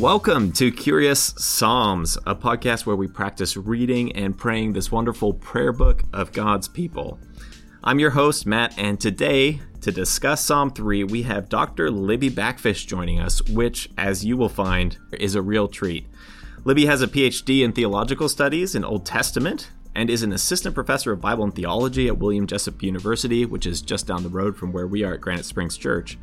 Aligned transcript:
Welcome 0.00 0.52
to 0.52 0.72
Curious 0.72 1.34
Psalms, 1.36 2.16
a 2.24 2.34
podcast 2.34 2.86
where 2.86 2.96
we 2.96 3.06
practice 3.06 3.54
reading 3.54 4.12
and 4.12 4.34
praying 4.34 4.72
this 4.72 4.90
wonderful 4.90 5.34
prayer 5.34 5.72
book 5.72 6.04
of 6.14 6.32
God's 6.32 6.68
people. 6.68 7.18
I'm 7.84 7.98
your 7.98 8.12
host, 8.12 8.46
Matt, 8.46 8.72
and 8.78 8.98
today, 8.98 9.60
to 9.82 9.92
discuss 9.92 10.42
Psalm 10.42 10.70
3, 10.70 11.04
we 11.04 11.24
have 11.24 11.50
Dr. 11.50 11.90
Libby 11.90 12.30
Backfish 12.30 12.86
joining 12.86 13.20
us, 13.20 13.46
which, 13.50 13.90
as 13.98 14.24
you 14.24 14.38
will 14.38 14.48
find, 14.48 14.96
is 15.12 15.34
a 15.34 15.42
real 15.42 15.68
treat. 15.68 16.06
Libby 16.64 16.86
has 16.86 17.02
a 17.02 17.06
PhD 17.06 17.62
in 17.62 17.72
theological 17.72 18.30
studies 18.30 18.74
in 18.74 18.86
Old 18.86 19.04
Testament 19.04 19.70
and 19.94 20.08
is 20.08 20.22
an 20.22 20.32
assistant 20.32 20.74
professor 20.74 21.12
of 21.12 21.20
Bible 21.20 21.44
and 21.44 21.54
theology 21.54 22.08
at 22.08 22.16
William 22.16 22.46
Jessup 22.46 22.82
University, 22.82 23.44
which 23.44 23.66
is 23.66 23.82
just 23.82 24.06
down 24.06 24.22
the 24.22 24.30
road 24.30 24.56
from 24.56 24.72
where 24.72 24.86
we 24.86 25.04
are 25.04 25.12
at 25.12 25.20
Granite 25.20 25.44
Springs 25.44 25.76
Church. 25.76 26.16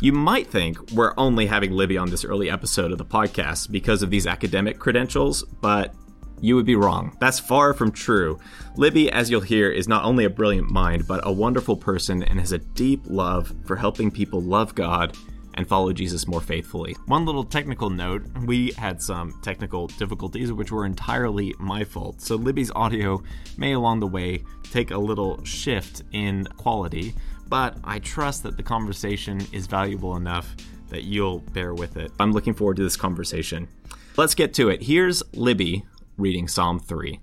You 0.00 0.12
might 0.12 0.48
think 0.48 0.90
we're 0.90 1.14
only 1.16 1.46
having 1.46 1.72
Libby 1.72 1.96
on 1.96 2.10
this 2.10 2.24
early 2.24 2.50
episode 2.50 2.90
of 2.90 2.98
the 2.98 3.04
podcast 3.04 3.70
because 3.70 4.02
of 4.02 4.10
these 4.10 4.26
academic 4.26 4.78
credentials, 4.78 5.44
but 5.60 5.94
you 6.40 6.56
would 6.56 6.66
be 6.66 6.74
wrong. 6.74 7.16
That's 7.20 7.38
far 7.38 7.72
from 7.72 7.92
true. 7.92 8.38
Libby, 8.76 9.10
as 9.10 9.30
you'll 9.30 9.40
hear, 9.40 9.70
is 9.70 9.88
not 9.88 10.04
only 10.04 10.24
a 10.24 10.30
brilliant 10.30 10.70
mind, 10.70 11.06
but 11.06 11.20
a 11.22 11.32
wonderful 11.32 11.76
person 11.76 12.22
and 12.24 12.40
has 12.40 12.52
a 12.52 12.58
deep 12.58 13.02
love 13.06 13.54
for 13.66 13.76
helping 13.76 14.10
people 14.10 14.42
love 14.42 14.74
God 14.74 15.16
and 15.54 15.66
follow 15.66 15.92
Jesus 15.92 16.26
more 16.26 16.40
faithfully. 16.40 16.96
One 17.06 17.24
little 17.24 17.44
technical 17.44 17.88
note 17.88 18.24
we 18.44 18.72
had 18.72 19.00
some 19.00 19.40
technical 19.42 19.86
difficulties, 19.86 20.52
which 20.52 20.72
were 20.72 20.84
entirely 20.84 21.54
my 21.58 21.84
fault. 21.84 22.20
So 22.20 22.34
Libby's 22.34 22.72
audio 22.74 23.22
may 23.56 23.72
along 23.72 24.00
the 24.00 24.08
way 24.08 24.42
take 24.64 24.90
a 24.90 24.98
little 24.98 25.42
shift 25.44 26.02
in 26.12 26.46
quality 26.56 27.14
but 27.48 27.76
I 27.84 27.98
trust 27.98 28.42
that 28.42 28.56
the 28.56 28.62
conversation 28.62 29.40
is 29.52 29.66
valuable 29.66 30.16
enough 30.16 30.54
that 30.88 31.04
you'll 31.04 31.40
bear 31.40 31.74
with 31.74 31.96
it. 31.96 32.12
I'm 32.20 32.32
looking 32.32 32.54
forward 32.54 32.76
to 32.76 32.82
this 32.82 32.96
conversation. 32.96 33.68
Let's 34.16 34.34
get 34.34 34.54
to 34.54 34.68
it. 34.68 34.82
Here's 34.82 35.22
Libby 35.34 35.84
reading 36.16 36.48
Psalm 36.48 36.78
3. 36.78 37.20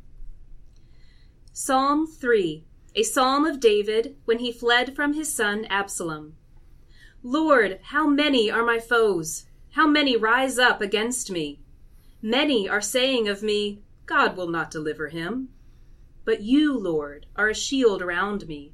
Psalm 1.53 2.07
3, 2.07 2.65
a 2.95 3.03
psalm 3.03 3.45
of 3.45 3.59
David 3.59 4.15
when 4.25 4.39
he 4.39 4.51
fled 4.51 4.95
from 4.95 5.13
his 5.13 5.33
son 5.33 5.65
Absalom. 5.69 6.35
Lord, 7.23 7.79
how 7.83 8.07
many 8.07 8.49
are 8.49 8.63
my 8.63 8.79
foes? 8.79 9.45
How 9.71 9.87
many 9.87 10.17
rise 10.17 10.57
up 10.57 10.81
against 10.81 11.31
me? 11.31 11.59
Many 12.21 12.67
are 12.67 12.81
saying 12.81 13.27
of 13.27 13.41
me, 13.41 13.81
God 14.05 14.35
will 14.35 14.49
not 14.49 14.71
deliver 14.71 15.09
him. 15.09 15.49
But 16.25 16.41
you, 16.41 16.77
Lord, 16.77 17.25
are 17.35 17.49
a 17.49 17.55
shield 17.55 18.01
around 18.01 18.47
me 18.47 18.73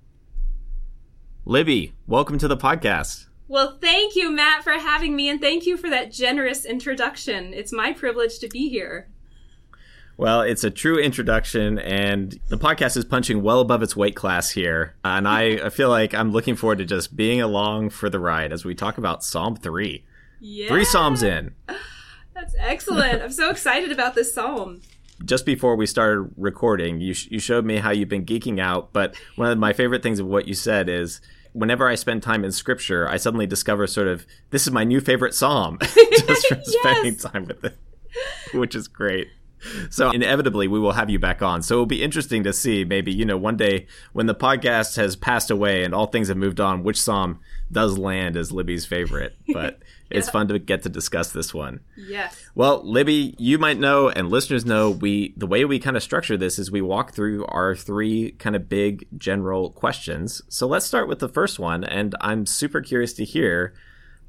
Libby, 1.51 1.91
welcome 2.07 2.37
to 2.37 2.47
the 2.47 2.55
podcast. 2.55 3.25
Well, 3.49 3.77
thank 3.81 4.15
you, 4.15 4.31
Matt, 4.31 4.63
for 4.63 4.71
having 4.71 5.17
me, 5.17 5.27
and 5.27 5.41
thank 5.41 5.65
you 5.65 5.75
for 5.75 5.89
that 5.89 6.09
generous 6.09 6.63
introduction. 6.63 7.53
It's 7.53 7.73
my 7.73 7.91
privilege 7.91 8.39
to 8.39 8.47
be 8.47 8.69
here. 8.69 9.09
Well, 10.15 10.43
it's 10.43 10.63
a 10.63 10.71
true 10.71 10.97
introduction, 10.97 11.77
and 11.77 12.39
the 12.47 12.57
podcast 12.57 12.95
is 12.95 13.03
punching 13.03 13.43
well 13.43 13.59
above 13.59 13.83
its 13.83 13.97
weight 13.97 14.15
class 14.15 14.51
here. 14.51 14.95
And 15.03 15.27
I, 15.27 15.65
I 15.65 15.69
feel 15.71 15.89
like 15.89 16.13
I'm 16.13 16.31
looking 16.31 16.55
forward 16.55 16.77
to 16.77 16.85
just 16.85 17.17
being 17.17 17.41
along 17.41 17.89
for 17.89 18.09
the 18.09 18.19
ride 18.19 18.53
as 18.53 18.63
we 18.63 18.73
talk 18.73 18.97
about 18.97 19.21
Psalm 19.21 19.57
3. 19.57 20.05
Yeah. 20.39 20.69
Three 20.69 20.85
Psalms 20.85 21.21
in. 21.21 21.53
That's 22.33 22.55
excellent. 22.59 23.21
I'm 23.21 23.31
so 23.33 23.49
excited 23.49 23.91
about 23.91 24.15
this 24.15 24.33
Psalm 24.33 24.79
just 25.23 25.45
before 25.45 25.75
we 25.75 25.85
started 25.85 26.31
recording, 26.35 26.99
you 26.99 27.13
sh- 27.13 27.27
you 27.29 27.37
showed 27.37 27.63
me 27.63 27.77
how 27.77 27.91
you've 27.91 28.09
been 28.09 28.25
geeking 28.25 28.59
out. 28.59 28.91
But 28.91 29.15
one 29.35 29.51
of 29.51 29.57
my 29.59 29.71
favorite 29.71 30.01
things 30.01 30.19
of 30.19 30.25
what 30.25 30.47
you 30.47 30.55
said 30.55 30.89
is, 30.89 31.21
whenever 31.53 31.87
I 31.87 31.95
spend 31.95 32.23
time 32.23 32.43
in 32.43 32.51
Scripture, 32.51 33.07
I 33.07 33.17
suddenly 33.17 33.47
discover 33.47 33.87
sort 33.87 34.07
of 34.07 34.25
this 34.49 34.67
is 34.67 34.71
my 34.71 34.83
new 34.83 35.01
favorite 35.01 35.33
psalm, 35.33 35.77
just 35.81 36.47
from 36.47 36.59
yes. 36.59 36.75
spending 36.79 37.15
time 37.15 37.45
with 37.45 37.63
it, 37.63 37.77
which 38.53 38.75
is 38.75 38.87
great. 38.87 39.29
So 39.89 40.11
inevitably 40.11 40.67
we 40.67 40.79
will 40.79 40.93
have 40.93 41.09
you 41.09 41.19
back 41.19 41.41
on. 41.41 41.61
So 41.61 41.75
it'll 41.75 41.85
be 41.85 42.03
interesting 42.03 42.43
to 42.43 42.53
see 42.53 42.83
maybe, 42.83 43.11
you 43.11 43.25
know, 43.25 43.37
one 43.37 43.57
day 43.57 43.87
when 44.13 44.25
the 44.25 44.35
podcast 44.35 44.95
has 44.97 45.15
passed 45.15 45.51
away 45.51 45.83
and 45.83 45.93
all 45.93 46.07
things 46.07 46.27
have 46.29 46.37
moved 46.37 46.59
on, 46.59 46.83
which 46.83 47.01
psalm 47.01 47.39
does 47.71 47.97
land 47.97 48.37
as 48.37 48.51
Libby's 48.51 48.85
favorite. 48.85 49.35
But 49.53 49.79
yeah. 50.09 50.17
it's 50.19 50.29
fun 50.29 50.47
to 50.47 50.59
get 50.59 50.83
to 50.83 50.89
discuss 50.89 51.33
this 51.33 51.53
one. 51.53 51.81
Yes. 51.97 52.41
Well, 52.55 52.81
Libby, 52.85 53.35
you 53.37 53.57
might 53.57 53.77
know 53.77 54.07
and 54.07 54.29
listeners 54.29 54.65
know 54.65 54.91
we 54.91 55.33
the 55.35 55.45
way 55.45 55.65
we 55.65 55.77
kind 55.77 55.97
of 55.97 56.03
structure 56.03 56.37
this 56.37 56.57
is 56.57 56.71
we 56.71 56.81
walk 56.81 57.13
through 57.13 57.45
our 57.47 57.75
three 57.75 58.31
kind 58.39 58.55
of 58.55 58.69
big 58.69 59.07
general 59.17 59.71
questions. 59.71 60.41
So 60.47 60.67
let's 60.67 60.85
start 60.85 61.09
with 61.09 61.19
the 61.19 61.27
first 61.27 61.59
one 61.59 61.83
and 61.83 62.15
I'm 62.21 62.45
super 62.45 62.79
curious 62.79 63.11
to 63.13 63.25
hear 63.25 63.73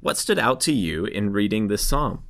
what 0.00 0.18
stood 0.18 0.40
out 0.40 0.60
to 0.62 0.72
you 0.72 1.04
in 1.04 1.30
reading 1.30 1.68
this 1.68 1.86
psalm. 1.86 2.24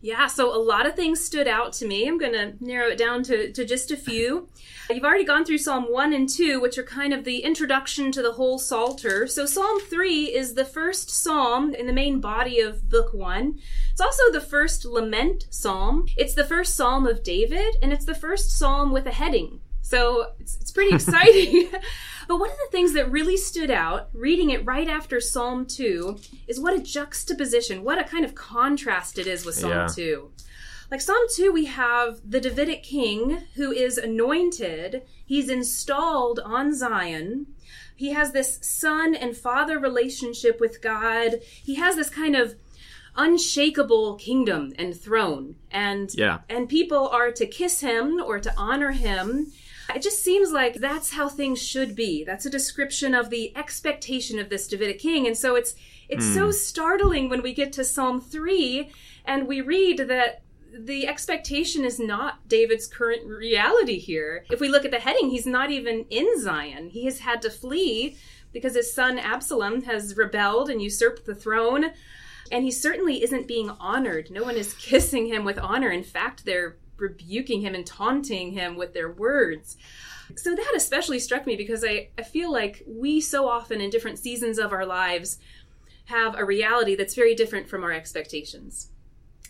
Yeah, 0.00 0.26
so 0.26 0.54
a 0.54 0.60
lot 0.60 0.86
of 0.86 0.94
things 0.94 1.24
stood 1.24 1.48
out 1.48 1.72
to 1.74 1.86
me. 1.86 2.06
I'm 2.06 2.18
going 2.18 2.32
to 2.32 2.52
narrow 2.60 2.88
it 2.88 2.98
down 2.98 3.22
to, 3.24 3.50
to 3.50 3.64
just 3.64 3.90
a 3.90 3.96
few. 3.96 4.48
You've 4.90 5.04
already 5.04 5.24
gone 5.24 5.44
through 5.44 5.58
Psalm 5.58 5.90
1 5.90 6.12
and 6.12 6.28
2, 6.28 6.60
which 6.60 6.78
are 6.78 6.82
kind 6.82 7.12
of 7.12 7.24
the 7.24 7.38
introduction 7.38 8.12
to 8.12 8.22
the 8.22 8.32
whole 8.32 8.58
Psalter. 8.58 9.26
So 9.26 9.46
Psalm 9.46 9.80
3 9.80 10.26
is 10.26 10.54
the 10.54 10.64
first 10.66 11.10
psalm 11.10 11.74
in 11.74 11.86
the 11.86 11.92
main 11.92 12.20
body 12.20 12.60
of 12.60 12.88
Book 12.88 13.14
1. 13.14 13.58
It's 13.90 14.00
also 14.00 14.30
the 14.30 14.40
first 14.40 14.84
lament 14.84 15.46
psalm. 15.50 16.06
It's 16.16 16.34
the 16.34 16.44
first 16.44 16.76
psalm 16.76 17.06
of 17.06 17.22
David, 17.22 17.74
and 17.82 17.92
it's 17.92 18.04
the 18.04 18.14
first 18.14 18.56
psalm 18.56 18.92
with 18.92 19.06
a 19.06 19.12
heading. 19.12 19.60
So 19.80 20.32
it's, 20.38 20.56
it's 20.60 20.70
pretty 20.70 20.94
exciting. 20.94 21.70
But 22.28 22.38
one 22.38 22.50
of 22.50 22.56
the 22.56 22.70
things 22.72 22.92
that 22.94 23.10
really 23.10 23.36
stood 23.36 23.70
out, 23.70 24.08
reading 24.12 24.50
it 24.50 24.64
right 24.64 24.88
after 24.88 25.20
Psalm 25.20 25.66
2, 25.66 26.18
is 26.48 26.60
what 26.60 26.74
a 26.74 26.82
juxtaposition, 26.82 27.84
what 27.84 27.98
a 27.98 28.04
kind 28.04 28.24
of 28.24 28.34
contrast 28.34 29.18
it 29.18 29.26
is 29.26 29.44
with 29.44 29.54
Psalm 29.54 29.70
yeah. 29.70 29.88
2. 29.88 30.30
Like 30.90 31.00
Psalm 31.00 31.24
2, 31.34 31.52
we 31.52 31.66
have 31.66 32.20
the 32.24 32.40
Davidic 32.40 32.82
king 32.82 33.42
who 33.54 33.72
is 33.72 33.98
anointed, 33.98 35.02
he's 35.24 35.48
installed 35.48 36.40
on 36.44 36.74
Zion. 36.74 37.46
He 37.96 38.12
has 38.12 38.32
this 38.32 38.58
son 38.60 39.14
and 39.14 39.34
father 39.36 39.78
relationship 39.78 40.60
with 40.60 40.82
God. 40.82 41.36
He 41.42 41.76
has 41.76 41.96
this 41.96 42.10
kind 42.10 42.36
of 42.36 42.56
unshakable 43.16 44.16
kingdom 44.16 44.74
and 44.78 44.94
throne 44.94 45.56
and 45.70 46.14
yeah. 46.14 46.40
and 46.50 46.68
people 46.68 47.08
are 47.08 47.32
to 47.32 47.46
kiss 47.46 47.80
him 47.80 48.20
or 48.22 48.38
to 48.38 48.52
honor 48.58 48.92
him 48.92 49.50
it 49.94 50.02
just 50.02 50.22
seems 50.22 50.52
like 50.52 50.74
that's 50.74 51.12
how 51.12 51.28
things 51.28 51.62
should 51.62 51.94
be. 51.94 52.24
That's 52.24 52.46
a 52.46 52.50
description 52.50 53.14
of 53.14 53.30
the 53.30 53.56
expectation 53.56 54.38
of 54.38 54.48
this 54.48 54.66
Davidic 54.66 54.98
king. 54.98 55.26
And 55.26 55.36
so 55.36 55.54
it's 55.54 55.74
it's 56.08 56.26
mm. 56.26 56.34
so 56.34 56.44
hmm. 56.46 56.52
startling 56.52 57.28
when 57.28 57.42
we 57.42 57.52
get 57.52 57.72
to 57.74 57.84
Psalm 57.84 58.20
3 58.20 58.90
and 59.24 59.48
we 59.48 59.60
read 59.60 59.98
that 60.08 60.42
the 60.78 61.06
expectation 61.06 61.84
is 61.84 61.98
not 61.98 62.46
David's 62.48 62.86
current 62.86 63.26
reality 63.26 63.98
here. 63.98 64.44
If 64.50 64.60
we 64.60 64.68
look 64.68 64.84
at 64.84 64.90
the 64.90 65.00
heading, 65.00 65.30
he's 65.30 65.46
not 65.46 65.70
even 65.70 66.04
in 66.10 66.40
Zion. 66.40 66.90
He 66.90 67.06
has 67.06 67.20
had 67.20 67.42
to 67.42 67.50
flee 67.50 68.16
because 68.52 68.74
his 68.74 68.92
son 68.92 69.18
Absalom 69.18 69.82
has 69.82 70.16
rebelled 70.16 70.70
and 70.70 70.82
usurped 70.82 71.24
the 71.24 71.34
throne. 71.34 71.92
And 72.52 72.62
he 72.62 72.70
certainly 72.70 73.22
isn't 73.22 73.48
being 73.48 73.70
honored. 73.70 74.30
No 74.30 74.42
one 74.42 74.56
is 74.56 74.74
kissing 74.78 75.26
him 75.26 75.44
with 75.44 75.58
honor. 75.58 75.90
In 75.90 76.04
fact, 76.04 76.44
they're 76.44 76.76
rebuking 76.96 77.60
him 77.60 77.74
and 77.74 77.86
taunting 77.86 78.52
him 78.52 78.76
with 78.76 78.94
their 78.94 79.10
words. 79.10 79.76
So 80.34 80.54
that 80.54 80.72
especially 80.74 81.18
struck 81.18 81.46
me 81.46 81.56
because 81.56 81.84
I, 81.84 82.08
I 82.18 82.22
feel 82.22 82.50
like 82.50 82.82
we 82.86 83.20
so 83.20 83.48
often 83.48 83.80
in 83.80 83.90
different 83.90 84.18
seasons 84.18 84.58
of 84.58 84.72
our 84.72 84.84
lives 84.86 85.38
have 86.06 86.36
a 86.36 86.44
reality 86.44 86.94
that's 86.94 87.14
very 87.14 87.34
different 87.34 87.68
from 87.68 87.84
our 87.84 87.92
expectations. 87.92 88.90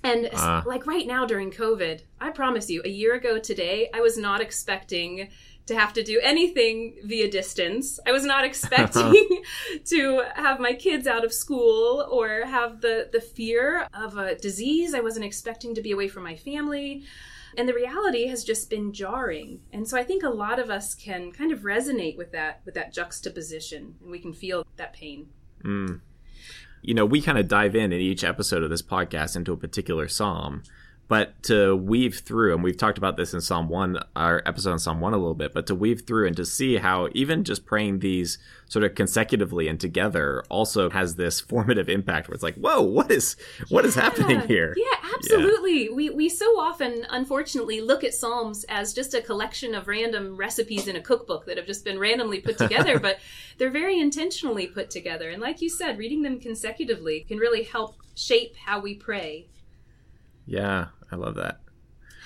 And 0.03 0.29
uh. 0.33 0.63
like 0.67 0.87
right 0.87 1.07
now 1.07 1.25
during 1.25 1.51
COVID, 1.51 2.03
I 2.21 2.31
promise 2.31 2.71
you, 2.71 2.83
a 2.85 2.89
year 2.89 3.15
ago 3.15 3.39
today, 3.39 3.91
I 3.93 4.01
was 4.01 4.17
not 4.17 4.41
expecting 4.41 5.31
to 5.67 5.75
have 5.75 5.93
to 5.95 6.03
do 6.03 6.21
anything 6.23 6.95
via 7.05 7.31
distance. 7.31 7.99
I 8.07 8.13
was 8.13 8.25
not 8.25 8.45
expecting 8.51 9.43
to 9.87 10.25
have 10.35 10.61
my 10.61 10.73
kids 10.73 11.07
out 11.07 11.25
of 11.25 11.33
school 11.33 12.07
or 12.11 12.47
have 12.47 12.81
the, 12.81 13.09
the 13.13 13.21
fear 13.21 13.87
of 13.93 14.17
a 14.17 14.37
disease. 14.37 14.95
I 14.95 15.01
wasn't 15.01 15.27
expecting 15.27 15.75
to 15.75 15.83
be 15.83 15.93
away 15.93 16.09
from 16.09 16.25
my 16.25 16.37
family. 16.37 17.05
And 17.57 17.69
the 17.69 17.75
reality 17.75 18.27
has 18.27 18.45
just 18.45 18.69
been 18.69 18.93
jarring. 18.93 19.61
And 19.73 19.89
so 19.89 19.97
I 19.97 20.05
think 20.05 20.23
a 20.23 20.29
lot 20.29 20.59
of 20.59 20.69
us 20.69 20.95
can 20.95 21.33
kind 21.33 21.53
of 21.53 21.61
resonate 21.61 22.17
with 22.17 22.33
that 22.33 22.61
with 22.65 22.75
that 22.75 22.93
juxtaposition 22.93 23.95
and 24.03 24.11
we 24.11 24.19
can 24.19 24.35
feel 24.35 24.67
that 24.77 24.93
pain. 24.93 25.29
Mm. 25.65 26.01
you 26.83 26.95
know, 26.95 27.07
we 27.07 27.21
kind 27.21 27.39
of 27.39 27.49
dive 27.49 27.75
in 27.75 27.93
in 27.93 28.01
each 28.01 28.23
episode 28.23 28.63
of 28.63 28.71
this 28.71 28.83
podcast 28.83 29.35
into 29.35 29.53
a 29.53 29.57
particular 29.57 30.07
psalm 30.07 30.63
but 31.09 31.41
to 31.43 31.77
weave 31.77 32.19
through 32.21 32.55
and 32.55 32.63
we've 32.63 32.77
talked 32.77 32.99
about 32.99 33.17
this 33.17 33.33
in 33.33 33.41
psalm 33.41 33.69
1 33.69 33.99
our 34.15 34.43
episode 34.47 34.73
on 34.73 34.79
psalm 34.79 35.01
1 35.01 35.13
a 35.13 35.17
little 35.17 35.35
bit 35.35 35.53
but 35.53 35.67
to 35.67 35.75
weave 35.75 36.03
through 36.07 36.27
and 36.27 36.37
to 36.37 36.45
see 36.45 36.77
how 36.77 37.09
even 37.13 37.45
just 37.45 37.65
praying 37.65 38.01
these 38.01 38.39
sort 38.69 38.85
of 38.85 38.95
consecutively 38.95 39.69
and 39.69 39.79
together 39.79 40.43
also 40.49 40.91
has 40.91 41.15
this 41.15 41.41
formative 41.47 41.89
impact 41.89 42.29
where 42.29 42.35
it's 42.35 42.43
like 42.43 42.57
whoa 42.57 42.81
what 42.81 43.11
is 43.11 43.37
what 43.69 43.85
yeah. 43.85 43.89
is 43.89 43.95
happening 43.95 44.41
here 44.43 44.75
yeah 44.77 45.11
absolutely 45.15 45.85
yeah. 45.85 45.93
we 45.95 46.11
we 46.11 46.29
so 46.29 46.47
often 46.59 47.07
unfortunately 47.11 47.81
look 47.81 48.05
at 48.05 48.15
psalms 48.15 48.65
as 48.69 48.93
just 48.93 49.15
a 49.15 49.21
collection 49.21 49.75
of 49.75 49.89
random 49.89 50.37
recipes 50.37 50.89
in 50.89 50.97
a 50.97 51.01
cookbook 51.01 51.47
that 51.47 51.57
have 51.57 51.67
just 51.67 51.85
been 51.85 51.99
randomly 51.99 52.41
put 52.41 52.59
together 52.59 52.99
but 53.07 53.19
they're 53.59 53.71
very 53.71 53.99
intentionally 53.99 54.67
put 54.67 54.91
together 54.91 55.31
and 55.31 55.41
like 55.41 55.61
you 55.61 55.69
said 55.69 55.99
reading 55.99 56.23
them 56.23 56.41
consecutively 56.41 57.21
can 57.21 57.39
really 57.39 57.63
help 57.63 57.97
shape 58.15 58.57
how 58.57 58.81
we 58.81 58.95
pray 58.95 59.47
yeah, 60.47 60.87
I 61.11 61.17
love 61.17 61.35
that. 61.37 61.61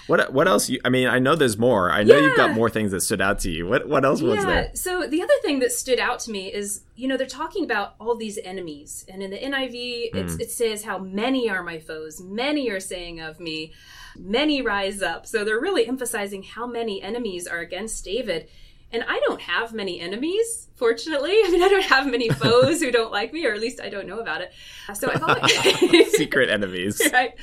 What 0.07 0.33
what 0.33 0.49
else? 0.49 0.69
You, 0.69 0.81
I 0.85 0.89
mean, 0.89 1.07
I 1.07 1.21
know 1.21 1.37
there's 1.37 1.57
more. 1.57 1.93
I 1.93 2.03
know 2.03 2.17
yeah. 2.17 2.23
you've 2.23 2.37
got 2.37 2.53
more 2.53 2.69
things 2.69 2.91
that 2.91 3.01
stood 3.01 3.21
out 3.21 3.39
to 3.41 3.51
you. 3.51 3.69
What 3.69 3.89
what 3.89 4.05
else 4.05 4.21
was 4.21 4.41
yeah. 4.41 4.45
there? 4.45 4.71
So 4.75 5.07
the 5.07 5.23
other 5.23 5.35
thing 5.43 5.61
that 5.61 5.71
stood 5.71 6.01
out 6.01 6.19
to 6.21 6.33
me 6.33 6.53
is 6.53 6.83
you 6.97 7.07
know 7.07 7.17
they're 7.17 7.29
talking 7.29 7.65
about 7.65 7.95
all 8.01 8.17
these 8.17 8.37
enemies, 8.39 9.05
and 9.09 9.23
in 9.23 9.31
the 9.31 9.39
NIV 9.39 10.13
mm. 10.13 10.41
it 10.41 10.51
says 10.51 10.83
how 10.83 10.99
many 10.99 11.49
are 11.49 11.63
my 11.63 11.79
foes, 11.79 12.21
many 12.21 12.69
are 12.71 12.81
saying 12.81 13.21
of 13.21 13.39
me, 13.39 13.73
many 14.17 14.61
rise 14.63 15.01
up. 15.01 15.27
So 15.27 15.45
they're 15.45 15.61
really 15.61 15.87
emphasizing 15.87 16.43
how 16.43 16.67
many 16.67 17.01
enemies 17.01 17.47
are 17.47 17.61
against 17.61 18.05
David. 18.05 18.49
And 18.93 19.05
I 19.07 19.21
don't 19.21 19.41
have 19.41 19.73
many 19.73 20.01
enemies, 20.01 20.69
fortunately. 20.75 21.31
I 21.45 21.49
mean, 21.51 21.63
I 21.63 21.69
don't 21.69 21.85
have 21.85 22.11
many 22.11 22.29
foes 22.29 22.81
who 22.81 22.91
don't 22.91 23.13
like 23.13 23.33
me, 23.33 23.47
or 23.47 23.55
at 23.55 23.61
least 23.61 23.81
I 23.81 23.89
don't 23.89 24.07
know 24.07 24.19
about 24.19 24.41
it. 24.41 24.53
So 24.95 25.09
I've 25.09 25.23
always 25.23 26.13
secret 26.17 26.51
enemies. 26.51 27.01
Right. 27.13 27.35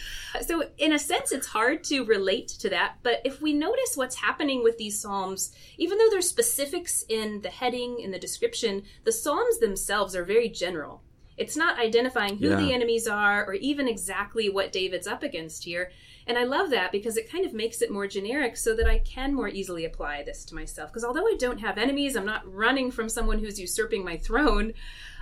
So 0.42 0.64
in 0.78 0.92
a 0.92 1.00
sense, 1.00 1.32
it's 1.32 1.48
hard 1.48 1.86
to 1.86 2.04
relate 2.04 2.50
to 2.60 2.70
that. 2.70 2.96
But 3.02 3.22
if 3.24 3.42
we 3.42 3.54
notice 3.54 3.96
what's 3.96 4.18
happening 4.18 4.62
with 4.62 4.78
these 4.78 5.00
psalms, 5.00 5.54
even 5.78 5.98
though 5.98 6.10
there's 6.10 6.28
specifics 6.28 7.06
in 7.08 7.42
the 7.42 7.50
heading 7.50 8.02
in 8.02 8.12
the 8.12 8.20
description, 8.20 8.84
the 9.06 9.14
psalms 9.14 9.60
themselves 9.60 10.16
are 10.16 10.26
very 10.26 10.50
general. 10.50 11.02
It's 11.38 11.56
not 11.56 11.80
identifying 11.80 12.38
who 12.38 12.50
yeah. 12.50 12.56
the 12.56 12.74
enemies 12.74 13.08
are 13.08 13.46
or 13.46 13.54
even 13.54 13.88
exactly 13.88 14.50
what 14.50 14.72
David's 14.72 15.08
up 15.08 15.24
against 15.24 15.64
here. 15.64 15.92
And 16.28 16.38
I 16.38 16.44
love 16.44 16.70
that 16.72 16.92
because 16.92 17.18
it 17.18 17.32
kind 17.32 17.46
of 17.46 17.54
makes 17.54 17.82
it 17.82 17.92
more 17.92 18.06
generic 18.06 18.58
so 18.58 18.76
that 18.76 18.88
I 18.88 19.00
can 19.00 19.34
more 19.34 19.48
easily 19.48 19.86
apply 19.86 20.24
this 20.24 20.44
to 20.46 20.56
myself. 20.56 20.92
Because 20.92 21.06
although 21.06 21.26
I 21.26 21.36
don't 21.40 21.60
have 21.60 21.78
enemies, 21.78 22.16
I'm 22.16 22.26
not 22.26 22.52
running 22.52 22.92
from 22.92 23.10
someone 23.10 23.40
who's 23.40 23.60
usurping 23.60 24.04
my 24.04 24.18
throne, 24.18 24.74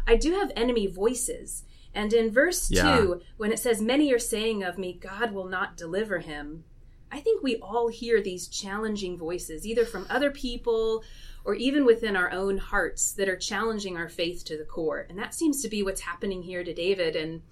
I 0.08 0.16
do 0.16 0.34
have 0.34 0.52
enemy 0.56 0.88
voices. 0.88 1.64
And 1.94 2.12
in 2.12 2.32
verse 2.32 2.70
yeah. 2.70 2.98
2, 2.98 3.22
when 3.38 3.52
it 3.52 3.60
says, 3.60 3.82
Many 3.82 4.12
are 4.12 4.20
saying 4.20 4.64
of 4.64 4.78
me, 4.78 4.94
God 4.94 5.32
will 5.32 5.48
not 5.48 5.78
deliver 5.78 6.20
him, 6.20 6.66
I 7.12 7.22
think 7.22 7.42
we 7.42 7.56
all 7.58 7.88
hear 7.88 8.22
these 8.22 8.48
challenging 8.48 9.18
voices, 9.18 9.66
either 9.66 9.86
from 9.86 10.06
other 10.10 10.32
people 10.32 11.04
or 11.46 11.56
even 11.56 11.86
within 11.86 12.16
our 12.16 12.32
own 12.32 12.58
hearts, 12.58 13.14
that 13.14 13.30
are 13.30 13.38
challenging 13.38 13.96
our 13.96 14.10
faith 14.10 14.44
to 14.46 14.58
the 14.58 14.66
core. 14.66 15.06
And 15.08 15.18
that 15.18 15.34
seems 15.34 15.62
to 15.62 15.70
be 15.70 15.82
what's 15.82 16.02
happening 16.02 16.42
here 16.42 16.64
to 16.64 16.74
David. 16.74 17.16
And 17.16 17.44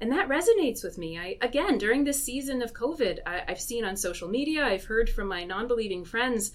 and 0.00 0.12
that 0.12 0.28
resonates 0.28 0.84
with 0.84 0.98
me. 0.98 1.18
I 1.18 1.36
again 1.40 1.78
during 1.78 2.04
this 2.04 2.22
season 2.22 2.62
of 2.62 2.72
COVID, 2.72 3.18
I, 3.26 3.42
have 3.48 3.60
seen 3.60 3.84
on 3.84 3.96
social 3.96 4.28
media, 4.28 4.64
I've 4.64 4.84
heard 4.84 5.10
from 5.10 5.28
my 5.28 5.44
non-believing 5.44 6.04
friends, 6.04 6.52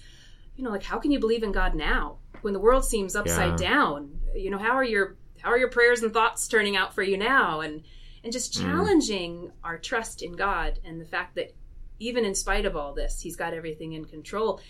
you 0.56 0.64
know, 0.64 0.70
like 0.70 0.82
how 0.82 0.98
can 0.98 1.10
you 1.10 1.20
believe 1.20 1.42
in 1.42 1.52
God 1.52 1.74
now 1.74 2.18
when 2.42 2.54
the 2.54 2.60
world 2.60 2.84
seems 2.84 3.16
upside 3.16 3.60
yeah. 3.60 3.68
down? 3.68 4.18
You 4.34 4.50
know, 4.50 4.58
how 4.58 4.72
are 4.72 4.84
your 4.84 5.16
how 5.40 5.50
are 5.50 5.58
your 5.58 5.70
prayers 5.70 6.02
and 6.02 6.12
thoughts 6.12 6.48
turning 6.48 6.76
out 6.76 6.94
for 6.94 7.02
you 7.02 7.16
now? 7.16 7.60
And 7.60 7.82
and 8.22 8.32
just 8.32 8.54
mm. 8.54 8.62
challenging 8.62 9.34
mm. 9.34 9.50
our 9.62 9.78
trust 9.78 10.22
in 10.22 10.32
God 10.32 10.78
and 10.84 11.00
the 11.00 11.06
fact 11.06 11.34
that 11.34 11.54
even 12.00 12.24
in 12.24 12.34
spite 12.34 12.64
of 12.64 12.76
all 12.76 12.94
this, 12.94 13.20
He's 13.20 13.36
got 13.36 13.54
everything 13.54 13.92
in 13.92 14.04
control 14.04 14.60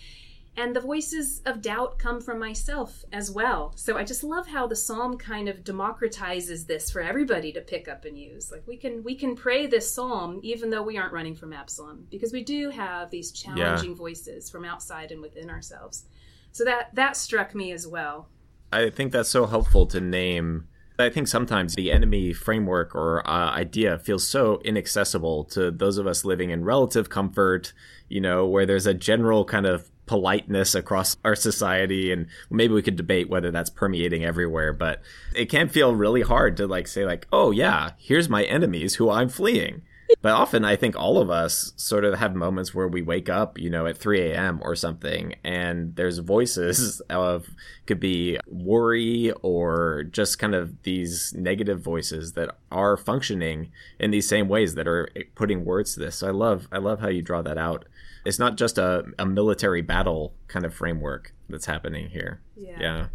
and 0.57 0.75
the 0.75 0.79
voices 0.79 1.41
of 1.45 1.61
doubt 1.61 1.99
come 1.99 2.21
from 2.21 2.39
myself 2.39 3.03
as 3.11 3.29
well. 3.29 3.73
So 3.75 3.97
I 3.97 4.03
just 4.03 4.23
love 4.23 4.47
how 4.47 4.67
the 4.67 4.75
psalm 4.75 5.17
kind 5.17 5.49
of 5.49 5.63
democratizes 5.63 6.65
this 6.65 6.89
for 6.89 7.01
everybody 7.01 7.51
to 7.53 7.61
pick 7.61 7.87
up 7.87 8.05
and 8.05 8.17
use. 8.17 8.51
Like 8.51 8.63
we 8.65 8.77
can 8.77 9.03
we 9.03 9.15
can 9.15 9.35
pray 9.35 9.67
this 9.67 9.93
psalm 9.93 10.39
even 10.43 10.69
though 10.69 10.83
we 10.83 10.97
aren't 10.97 11.13
running 11.13 11.35
from 11.35 11.53
Absalom 11.53 12.07
because 12.09 12.31
we 12.31 12.43
do 12.43 12.69
have 12.69 13.09
these 13.09 13.31
challenging 13.31 13.91
yeah. 13.91 13.97
voices 13.97 14.49
from 14.49 14.65
outside 14.65 15.11
and 15.11 15.21
within 15.21 15.49
ourselves. 15.49 16.05
So 16.51 16.63
that 16.63 16.95
that 16.95 17.17
struck 17.17 17.53
me 17.53 17.71
as 17.71 17.85
well. 17.85 18.29
I 18.71 18.89
think 18.89 19.11
that's 19.11 19.29
so 19.29 19.45
helpful 19.45 19.85
to 19.87 19.99
name 19.99 20.67
I 20.97 21.09
think 21.09 21.27
sometimes 21.27 21.75
the 21.75 21.91
enemy 21.91 22.31
framework 22.33 22.95
or 22.95 23.27
uh, 23.27 23.51
idea 23.51 23.99
feels 23.99 24.27
so 24.27 24.61
inaccessible 24.63 25.43
to 25.45 25.71
those 25.71 25.97
of 25.97 26.07
us 26.07 26.23
living 26.23 26.51
in 26.51 26.63
relative 26.63 27.09
comfort, 27.09 27.73
you 28.07 28.21
know, 28.21 28.45
where 28.45 28.65
there's 28.65 28.85
a 28.85 28.93
general 28.93 29.43
kind 29.45 29.65
of 29.65 29.89
politeness 30.05 30.75
across 30.75 31.17
our 31.25 31.35
society 31.35 32.11
and 32.11 32.27
maybe 32.49 32.73
we 32.73 32.81
could 32.81 32.95
debate 32.95 33.29
whether 33.29 33.49
that's 33.51 33.71
permeating 33.71 34.23
everywhere 34.23 34.71
but 34.71 35.01
it 35.35 35.49
can 35.49 35.67
feel 35.67 35.95
really 35.95 36.21
hard 36.21 36.55
to 36.55 36.67
like 36.67 36.87
say 36.87 37.03
like 37.05 37.27
oh 37.33 37.49
yeah 37.49 37.91
here's 37.97 38.29
my 38.29 38.43
enemies 38.43 38.95
who 38.95 39.09
i'm 39.09 39.29
fleeing 39.29 39.81
but 40.21 40.31
often 40.31 40.63
i 40.63 40.75
think 40.75 40.95
all 40.95 41.17
of 41.17 41.29
us 41.29 41.73
sort 41.75 42.03
of 42.03 42.17
have 42.19 42.35
moments 42.35 42.73
where 42.73 42.87
we 42.87 43.01
wake 43.01 43.29
up 43.29 43.57
you 43.57 43.69
know 43.69 43.85
at 43.85 43.97
3 43.97 44.21
a.m 44.21 44.59
or 44.63 44.75
something 44.75 45.35
and 45.43 45.95
there's 45.95 46.19
voices 46.19 47.01
of 47.09 47.47
could 47.85 47.99
be 47.99 48.37
worry 48.47 49.31
or 49.41 50.03
just 50.03 50.39
kind 50.39 50.55
of 50.55 50.83
these 50.83 51.33
negative 51.35 51.81
voices 51.81 52.33
that 52.33 52.55
are 52.71 52.97
functioning 52.97 53.71
in 53.99 54.11
these 54.11 54.27
same 54.27 54.47
ways 54.47 54.75
that 54.75 54.87
are 54.87 55.09
putting 55.35 55.65
words 55.65 55.93
to 55.93 55.99
this 55.99 56.17
so 56.17 56.27
i 56.27 56.31
love 56.31 56.67
i 56.71 56.77
love 56.77 56.99
how 56.99 57.07
you 57.09 57.21
draw 57.21 57.41
that 57.41 57.57
out 57.57 57.85
it's 58.25 58.39
not 58.39 58.57
just 58.57 58.77
a, 58.77 59.05
a 59.19 59.25
military 59.25 59.81
battle 59.81 60.33
kind 60.47 60.65
of 60.65 60.73
framework 60.73 61.33
that's 61.47 61.67
happening 61.67 62.09
here. 62.09 62.41
Yeah. 62.57 62.77
yeah. 62.79 63.07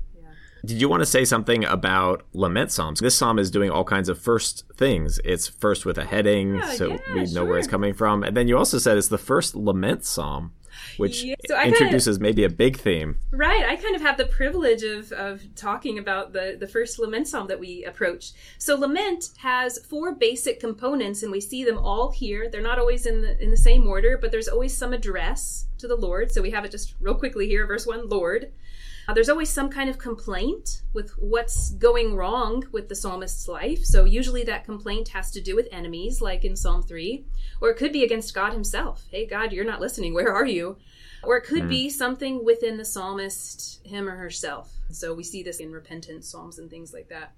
Did 0.65 0.81
you 0.81 0.89
want 0.89 1.01
to 1.01 1.07
say 1.07 1.25
something 1.25 1.65
about 1.65 2.25
lament 2.33 2.73
psalms? 2.73 3.01
This 3.01 3.17
psalm 3.17 3.39
is 3.39 3.51
doing 3.51 3.71
all 3.71 3.85
kinds 3.85 4.09
of 4.09 4.19
first 4.19 4.65
things. 4.77 5.21
It's 5.25 5.49
first 5.49 5.87
with 5.87 5.99
a 5.99 6.05
heading, 6.05 6.57
yeah, 6.57 6.73
so 6.73 6.89
yeah, 6.89 6.99
we 7.15 7.21
know 7.21 7.27
sure. 7.27 7.45
where 7.47 7.59
it's 7.59 7.69
coming 7.69 7.95
from. 7.95 8.23
And 8.23 8.37
then 8.37 8.49
you 8.49 8.57
also 8.57 8.79
said 8.79 8.99
it's 8.99 9.09
the 9.09 9.19
first 9.19 9.55
lament 9.55 10.05
psalm 10.05 10.53
which 10.97 11.25
yeah, 11.25 11.35
so 11.47 11.61
introduces 11.61 12.17
kind 12.17 12.17
of, 12.17 12.23
maybe 12.23 12.45
a 12.45 12.49
big 12.49 12.79
theme. 12.79 13.19
Right. 13.31 13.65
I 13.65 13.77
kind 13.77 13.97
of 13.97 14.03
have 14.03 14.17
the 14.17 14.27
privilege 14.27 14.83
of, 14.83 15.13
of 15.13 15.43
talking 15.55 15.99
about 15.99 16.33
the, 16.33 16.57
the 16.59 16.67
first 16.67 16.99
lament 16.99 17.29
psalm 17.29 17.49
that 17.49 17.61
we 17.61 17.85
approach. 17.85 18.33
So 18.59 18.77
lament 18.77 19.31
has 19.39 19.79
four 19.79 20.15
basic 20.15 20.61
components, 20.61 21.23
and 21.23 21.33
we 21.33 21.41
see 21.41 21.65
them 21.65 21.79
all 21.79 22.11
here. 22.11 22.49
They're 22.51 22.61
not 22.61 22.79
always 22.79 23.07
in 23.07 23.23
the 23.23 23.41
in 23.43 23.51
the 23.51 23.57
same 23.57 23.87
order, 23.87 24.19
but 24.21 24.31
there's 24.31 24.49
always 24.49 24.77
some 24.77 24.93
address 24.93 25.67
to 25.79 25.89
the 25.89 25.97
Lord. 25.97 26.33
So 26.33 26.43
we 26.43 26.51
have 26.51 26.65
it 26.65 26.71
just 26.71 26.95
real 27.01 27.15
quickly 27.15 27.47
here, 27.47 27.67
verse 27.67 27.87
one, 27.87 28.09
Lord. 28.09 28.53
Uh, 29.09 29.15
there's 29.15 29.29
always 29.29 29.51
some 29.51 29.71
kind 29.71 29.91
of 29.91 29.99
complaint 29.99 30.83
with 30.93 31.11
what's 31.19 31.71
going 31.71 32.17
wrong 32.17 32.65
with 32.73 32.89
the 32.89 32.95
psalmist's 32.95 33.49
life. 33.49 33.85
So 33.85 34.05
usually 34.05 34.45
that 34.45 34.65
complaint 34.65 35.09
has 35.09 35.31
to 35.33 35.41
do 35.41 35.57
with 35.57 35.69
enemies, 35.73 36.21
like 36.21 36.45
in 36.45 36.57
Psalm 36.57 36.83
3, 36.83 37.25
or 37.61 37.71
it 37.71 37.77
could 37.77 37.93
be 37.93 38.05
against 38.05 38.35
God 38.35 38.53
himself. 38.53 39.07
Hey, 39.11 39.27
God, 39.27 39.53
you're 39.53 39.65
not 39.65 39.81
listening. 39.81 40.15
Where 40.15 40.33
are 40.33 40.47
you? 40.47 40.77
Or 41.23 41.37
it 41.37 41.45
could 41.45 41.65
mm. 41.65 41.69
be 41.69 41.91
something 41.91 42.45
within 42.45 42.77
the 42.77 42.85
psalmist, 42.85 43.85
him 43.87 44.09
or 44.09 44.17
herself. 44.17 44.73
So 44.91 45.15
we 45.15 45.23
see 45.23 45.43
this 45.43 45.59
in 45.59 45.73
repentance 45.73 46.29
psalms 46.29 46.59
and 46.59 46.71
things 46.71 46.93
like 46.93 47.09
that. 47.09 47.33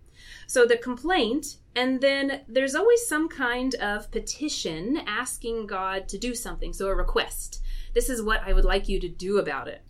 So 0.46 0.66
the 0.66 0.76
complaint, 0.76 1.56
and 1.74 2.00
then 2.00 2.42
there's 2.46 2.74
always 2.74 3.06
some 3.06 3.28
kind 3.28 3.74
of 3.76 4.10
petition 4.10 5.00
asking 5.06 5.66
God 5.66 6.08
to 6.10 6.18
do 6.18 6.34
something. 6.34 6.72
So 6.72 6.88
a 6.88 6.94
request. 6.94 7.62
This 7.94 8.08
is 8.08 8.22
what 8.22 8.42
I 8.46 8.52
would 8.52 8.64
like 8.64 8.88
you 8.88 9.00
to 9.00 9.08
do 9.08 9.38
about 9.38 9.68
it. 9.68 9.82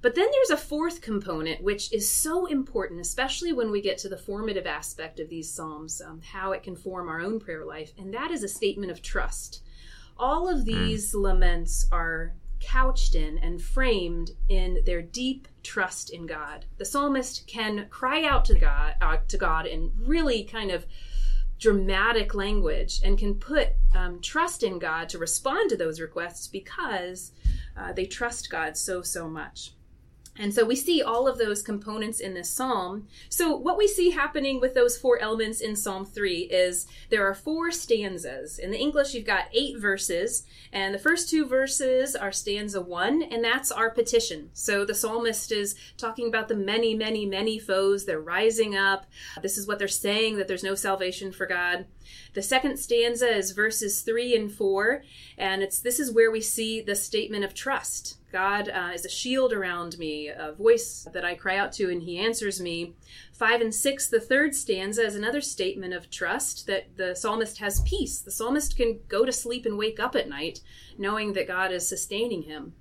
But 0.00 0.14
then 0.14 0.28
there's 0.30 0.50
a 0.50 0.56
fourth 0.56 1.00
component, 1.00 1.62
which 1.62 1.92
is 1.92 2.08
so 2.08 2.46
important, 2.46 3.00
especially 3.00 3.52
when 3.52 3.70
we 3.70 3.80
get 3.80 3.98
to 3.98 4.08
the 4.08 4.16
formative 4.16 4.66
aspect 4.66 5.18
of 5.18 5.28
these 5.28 5.52
Psalms, 5.52 6.00
um, 6.00 6.20
how 6.20 6.52
it 6.52 6.62
can 6.62 6.76
form 6.76 7.08
our 7.08 7.20
own 7.20 7.40
prayer 7.40 7.64
life, 7.64 7.92
and 7.98 8.14
that 8.14 8.30
is 8.30 8.44
a 8.44 8.48
statement 8.48 8.92
of 8.92 9.02
trust. 9.02 9.62
All 10.16 10.48
of 10.48 10.60
hmm. 10.60 10.66
these 10.66 11.12
mm. 11.12 11.22
laments 11.22 11.86
are 11.90 12.34
couched 12.60 13.14
in 13.14 13.38
and 13.38 13.62
framed 13.62 14.32
in 14.48 14.82
their 14.84 15.02
deep 15.02 15.48
trust 15.62 16.10
in 16.10 16.26
God. 16.26 16.64
The 16.76 16.84
psalmist 16.84 17.46
can 17.46 17.86
cry 17.88 18.24
out 18.24 18.44
to 18.46 18.54
God, 18.54 18.94
uh, 19.00 19.18
to 19.28 19.36
God 19.36 19.66
in 19.66 19.92
really 19.96 20.44
kind 20.44 20.70
of 20.70 20.86
dramatic 21.58 22.34
language 22.34 23.00
and 23.02 23.18
can 23.18 23.34
put 23.34 23.70
um, 23.94 24.20
trust 24.20 24.62
in 24.62 24.78
God 24.78 25.08
to 25.08 25.18
respond 25.18 25.70
to 25.70 25.76
those 25.76 26.00
requests 26.00 26.46
because 26.46 27.32
uh, 27.76 27.92
they 27.92 28.06
trust 28.06 28.50
God 28.50 28.76
so, 28.76 29.02
so 29.02 29.28
much. 29.28 29.72
And 30.38 30.54
so 30.54 30.64
we 30.64 30.76
see 30.76 31.02
all 31.02 31.26
of 31.26 31.36
those 31.36 31.62
components 31.62 32.20
in 32.20 32.34
this 32.34 32.48
psalm. 32.48 33.08
So, 33.28 33.56
what 33.56 33.76
we 33.76 33.88
see 33.88 34.10
happening 34.10 34.60
with 34.60 34.74
those 34.74 34.96
four 34.96 35.18
elements 35.18 35.60
in 35.60 35.74
Psalm 35.74 36.06
3 36.06 36.42
is 36.42 36.86
there 37.10 37.26
are 37.26 37.34
four 37.34 37.72
stanzas. 37.72 38.58
In 38.58 38.70
the 38.70 38.78
English, 38.78 39.14
you've 39.14 39.26
got 39.26 39.48
eight 39.52 39.80
verses, 39.80 40.44
and 40.72 40.94
the 40.94 40.98
first 40.98 41.28
two 41.28 41.44
verses 41.44 42.14
are 42.14 42.30
stanza 42.30 42.80
one, 42.80 43.22
and 43.22 43.42
that's 43.42 43.72
our 43.72 43.90
petition. 43.90 44.50
So, 44.52 44.84
the 44.84 44.94
psalmist 44.94 45.50
is 45.50 45.74
talking 45.96 46.28
about 46.28 46.46
the 46.46 46.56
many, 46.56 46.94
many, 46.94 47.26
many 47.26 47.58
foes. 47.58 48.04
They're 48.04 48.20
rising 48.20 48.76
up. 48.76 49.06
This 49.42 49.58
is 49.58 49.66
what 49.66 49.80
they're 49.80 49.88
saying 49.88 50.36
that 50.36 50.46
there's 50.46 50.62
no 50.62 50.76
salvation 50.76 51.32
for 51.32 51.46
God. 51.46 51.86
The 52.34 52.42
second 52.42 52.78
stanza 52.78 53.28
is 53.28 53.50
verses 53.50 54.02
three 54.02 54.36
and 54.36 54.52
four, 54.52 55.02
and 55.36 55.62
it's 55.64 55.80
this 55.80 55.98
is 55.98 56.12
where 56.12 56.30
we 56.30 56.40
see 56.40 56.80
the 56.80 56.94
statement 56.94 57.44
of 57.44 57.54
trust. 57.54 58.17
God 58.30 58.68
uh, 58.68 58.90
is 58.94 59.04
a 59.04 59.08
shield 59.08 59.52
around 59.52 59.98
me, 59.98 60.28
a 60.28 60.52
voice 60.52 61.06
that 61.12 61.24
I 61.24 61.34
cry 61.34 61.56
out 61.56 61.72
to, 61.74 61.90
and 61.90 62.02
He 62.02 62.18
answers 62.18 62.60
me. 62.60 62.94
Five 63.32 63.60
and 63.60 63.74
six, 63.74 64.08
the 64.08 64.20
third 64.20 64.54
stanza, 64.54 65.02
is 65.04 65.16
another 65.16 65.40
statement 65.40 65.94
of 65.94 66.10
trust 66.10 66.66
that 66.66 66.96
the 66.96 67.14
psalmist 67.14 67.58
has 67.58 67.80
peace. 67.82 68.20
The 68.20 68.30
psalmist 68.30 68.76
can 68.76 69.00
go 69.08 69.24
to 69.24 69.32
sleep 69.32 69.64
and 69.64 69.78
wake 69.78 69.98
up 69.98 70.14
at 70.14 70.28
night 70.28 70.60
knowing 70.98 71.32
that 71.32 71.48
God 71.48 71.72
is 71.72 71.88
sustaining 71.88 72.42
him. 72.42 72.74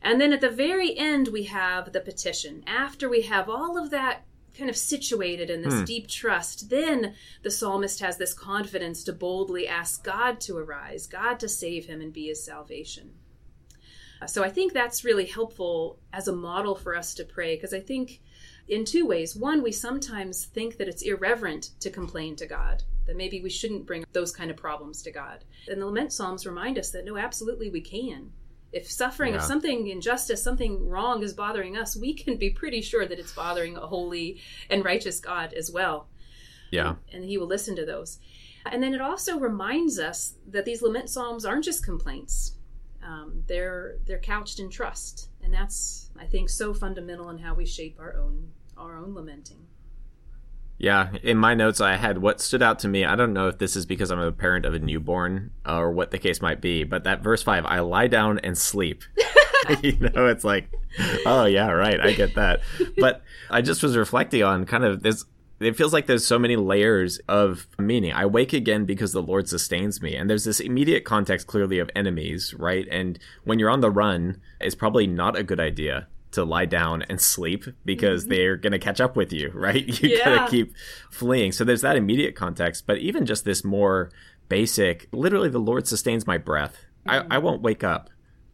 And 0.00 0.20
then 0.20 0.32
at 0.32 0.42
the 0.42 0.50
very 0.50 0.96
end, 0.96 1.28
we 1.28 1.44
have 1.44 1.92
the 1.92 2.00
petition. 2.00 2.62
After 2.66 3.08
we 3.08 3.22
have 3.22 3.48
all 3.48 3.82
of 3.82 3.90
that 3.90 4.24
kind 4.56 4.70
of 4.70 4.76
situated 4.76 5.50
in 5.50 5.62
this 5.62 5.74
hmm. 5.74 5.84
deep 5.84 6.06
trust, 6.06 6.70
then 6.70 7.14
the 7.42 7.50
psalmist 7.50 8.00
has 8.00 8.18
this 8.18 8.34
confidence 8.34 9.02
to 9.04 9.12
boldly 9.12 9.66
ask 9.66 10.04
God 10.04 10.40
to 10.42 10.56
arise, 10.56 11.06
God 11.06 11.40
to 11.40 11.48
save 11.48 11.86
him 11.86 12.00
and 12.00 12.12
be 12.12 12.28
his 12.28 12.44
salvation. 12.44 13.14
So 14.26 14.42
I 14.42 14.48
think 14.48 14.72
that's 14.72 15.04
really 15.04 15.26
helpful 15.26 15.98
as 16.12 16.28
a 16.28 16.32
model 16.34 16.74
for 16.74 16.96
us 16.96 17.14
to 17.14 17.24
pray 17.24 17.56
because 17.56 17.74
I 17.74 17.80
think 17.80 18.20
in 18.68 18.84
two 18.84 19.06
ways. 19.06 19.36
One, 19.36 19.62
we 19.62 19.72
sometimes 19.72 20.46
think 20.46 20.78
that 20.78 20.88
it's 20.88 21.02
irreverent 21.02 21.70
to 21.80 21.90
complain 21.90 22.36
to 22.36 22.46
God, 22.46 22.82
that 23.06 23.16
maybe 23.16 23.40
we 23.40 23.50
shouldn't 23.50 23.86
bring 23.86 24.04
those 24.12 24.32
kind 24.32 24.50
of 24.50 24.56
problems 24.56 25.02
to 25.02 25.10
God. 25.10 25.44
And 25.68 25.80
the 25.80 25.86
lament 25.86 26.12
psalms 26.12 26.46
remind 26.46 26.78
us 26.78 26.90
that 26.90 27.04
no, 27.04 27.16
absolutely 27.16 27.70
we 27.70 27.80
can. 27.80 28.32
If 28.72 28.90
suffering, 28.90 29.34
yeah. 29.34 29.38
if 29.38 29.44
something 29.44 29.86
injustice, 29.86 30.42
something 30.42 30.88
wrong 30.88 31.22
is 31.22 31.32
bothering 31.32 31.76
us, 31.76 31.96
we 31.96 32.12
can 32.12 32.36
be 32.36 32.50
pretty 32.50 32.80
sure 32.80 33.06
that 33.06 33.18
it's 33.18 33.32
bothering 33.32 33.76
a 33.76 33.86
holy 33.86 34.40
and 34.68 34.84
righteous 34.84 35.20
God 35.20 35.52
as 35.52 35.70
well. 35.70 36.08
Yeah. 36.72 36.96
And, 37.12 37.22
and 37.22 37.24
he 37.24 37.38
will 37.38 37.46
listen 37.46 37.76
to 37.76 37.86
those. 37.86 38.18
And 38.66 38.82
then 38.82 38.94
it 38.94 39.00
also 39.00 39.38
reminds 39.38 39.98
us 39.98 40.34
that 40.48 40.64
these 40.64 40.82
lament 40.82 41.10
psalms 41.10 41.44
aren't 41.44 41.64
just 41.64 41.84
complaints. 41.84 42.56
Um, 43.04 43.42
they're 43.46 43.96
they're 44.06 44.18
couched 44.18 44.58
in 44.58 44.70
trust, 44.70 45.28
and 45.42 45.52
that's 45.52 46.10
I 46.18 46.24
think 46.24 46.48
so 46.48 46.72
fundamental 46.72 47.28
in 47.30 47.38
how 47.38 47.54
we 47.54 47.66
shape 47.66 47.98
our 48.00 48.16
own 48.16 48.50
our 48.76 48.96
own 48.96 49.14
lamenting. 49.14 49.66
Yeah, 50.78 51.10
in 51.22 51.38
my 51.38 51.54
notes 51.54 51.80
I 51.80 51.96
had 51.96 52.18
what 52.18 52.40
stood 52.40 52.62
out 52.62 52.80
to 52.80 52.88
me. 52.88 53.04
I 53.04 53.14
don't 53.14 53.32
know 53.32 53.48
if 53.48 53.58
this 53.58 53.76
is 53.76 53.86
because 53.86 54.10
I'm 54.10 54.18
a 54.18 54.32
parent 54.32 54.66
of 54.66 54.74
a 54.74 54.78
newborn 54.80 55.52
or 55.64 55.92
what 55.92 56.10
the 56.10 56.18
case 56.18 56.42
might 56.42 56.60
be, 56.60 56.82
but 56.82 57.04
that 57.04 57.22
verse 57.22 57.44
5, 57.44 57.64
I 57.64 57.78
lie 57.78 58.08
down 58.08 58.40
and 58.40 58.58
sleep. 58.58 59.04
you 59.82 59.96
know, 59.98 60.26
it's 60.26 60.44
like, 60.44 60.68
oh 61.26 61.44
yeah, 61.44 61.70
right, 61.70 62.00
I 62.00 62.12
get 62.12 62.34
that. 62.34 62.60
But 62.98 63.22
I 63.50 63.62
just 63.62 63.82
was 63.82 63.96
reflecting 63.96 64.42
on 64.42 64.66
kind 64.66 64.84
of 64.84 65.02
this 65.02 65.24
it 65.60 65.76
feels 65.76 65.92
like 65.92 66.06
there's 66.06 66.26
so 66.26 66.38
many 66.38 66.56
layers 66.56 67.18
of 67.28 67.66
meaning. 67.78 68.12
I 68.12 68.26
wake 68.26 68.52
again 68.52 68.84
because 68.84 69.12
the 69.12 69.22
Lord 69.22 69.48
sustains 69.48 70.02
me. 70.02 70.16
And 70.16 70.28
there's 70.28 70.44
this 70.44 70.60
immediate 70.60 71.04
context 71.04 71.46
clearly 71.46 71.78
of 71.78 71.90
enemies, 71.94 72.54
right? 72.54 72.86
And 72.90 73.18
when 73.44 73.58
you're 73.58 73.70
on 73.70 73.80
the 73.80 73.90
run, 73.90 74.40
it's 74.60 74.74
probably 74.74 75.06
not 75.06 75.36
a 75.36 75.42
good 75.42 75.60
idea 75.60 76.08
to 76.32 76.44
lie 76.44 76.66
down 76.66 77.02
and 77.02 77.20
sleep 77.20 77.64
because 77.84 78.24
mm-hmm. 78.24 78.34
they're 78.34 78.56
going 78.56 78.72
to 78.72 78.78
catch 78.78 79.00
up 79.00 79.16
with 79.16 79.32
you, 79.32 79.50
right? 79.54 79.86
You 80.02 80.10
yeah. 80.10 80.24
got 80.24 80.44
to 80.44 80.50
keep 80.50 80.74
fleeing. 81.10 81.52
So 81.52 81.64
there's 81.64 81.82
that 81.82 81.96
immediate 81.96 82.34
context, 82.34 82.86
but 82.86 82.98
even 82.98 83.24
just 83.24 83.44
this 83.44 83.64
more 83.64 84.10
basic, 84.48 85.08
literally 85.12 85.48
the 85.48 85.58
Lord 85.58 85.86
sustains 85.86 86.26
my 86.26 86.38
breath. 86.38 86.84
Mm-hmm. 87.06 87.32
I, 87.32 87.36
I 87.36 87.38
won't 87.38 87.62
wake 87.62 87.84
up 87.84 88.10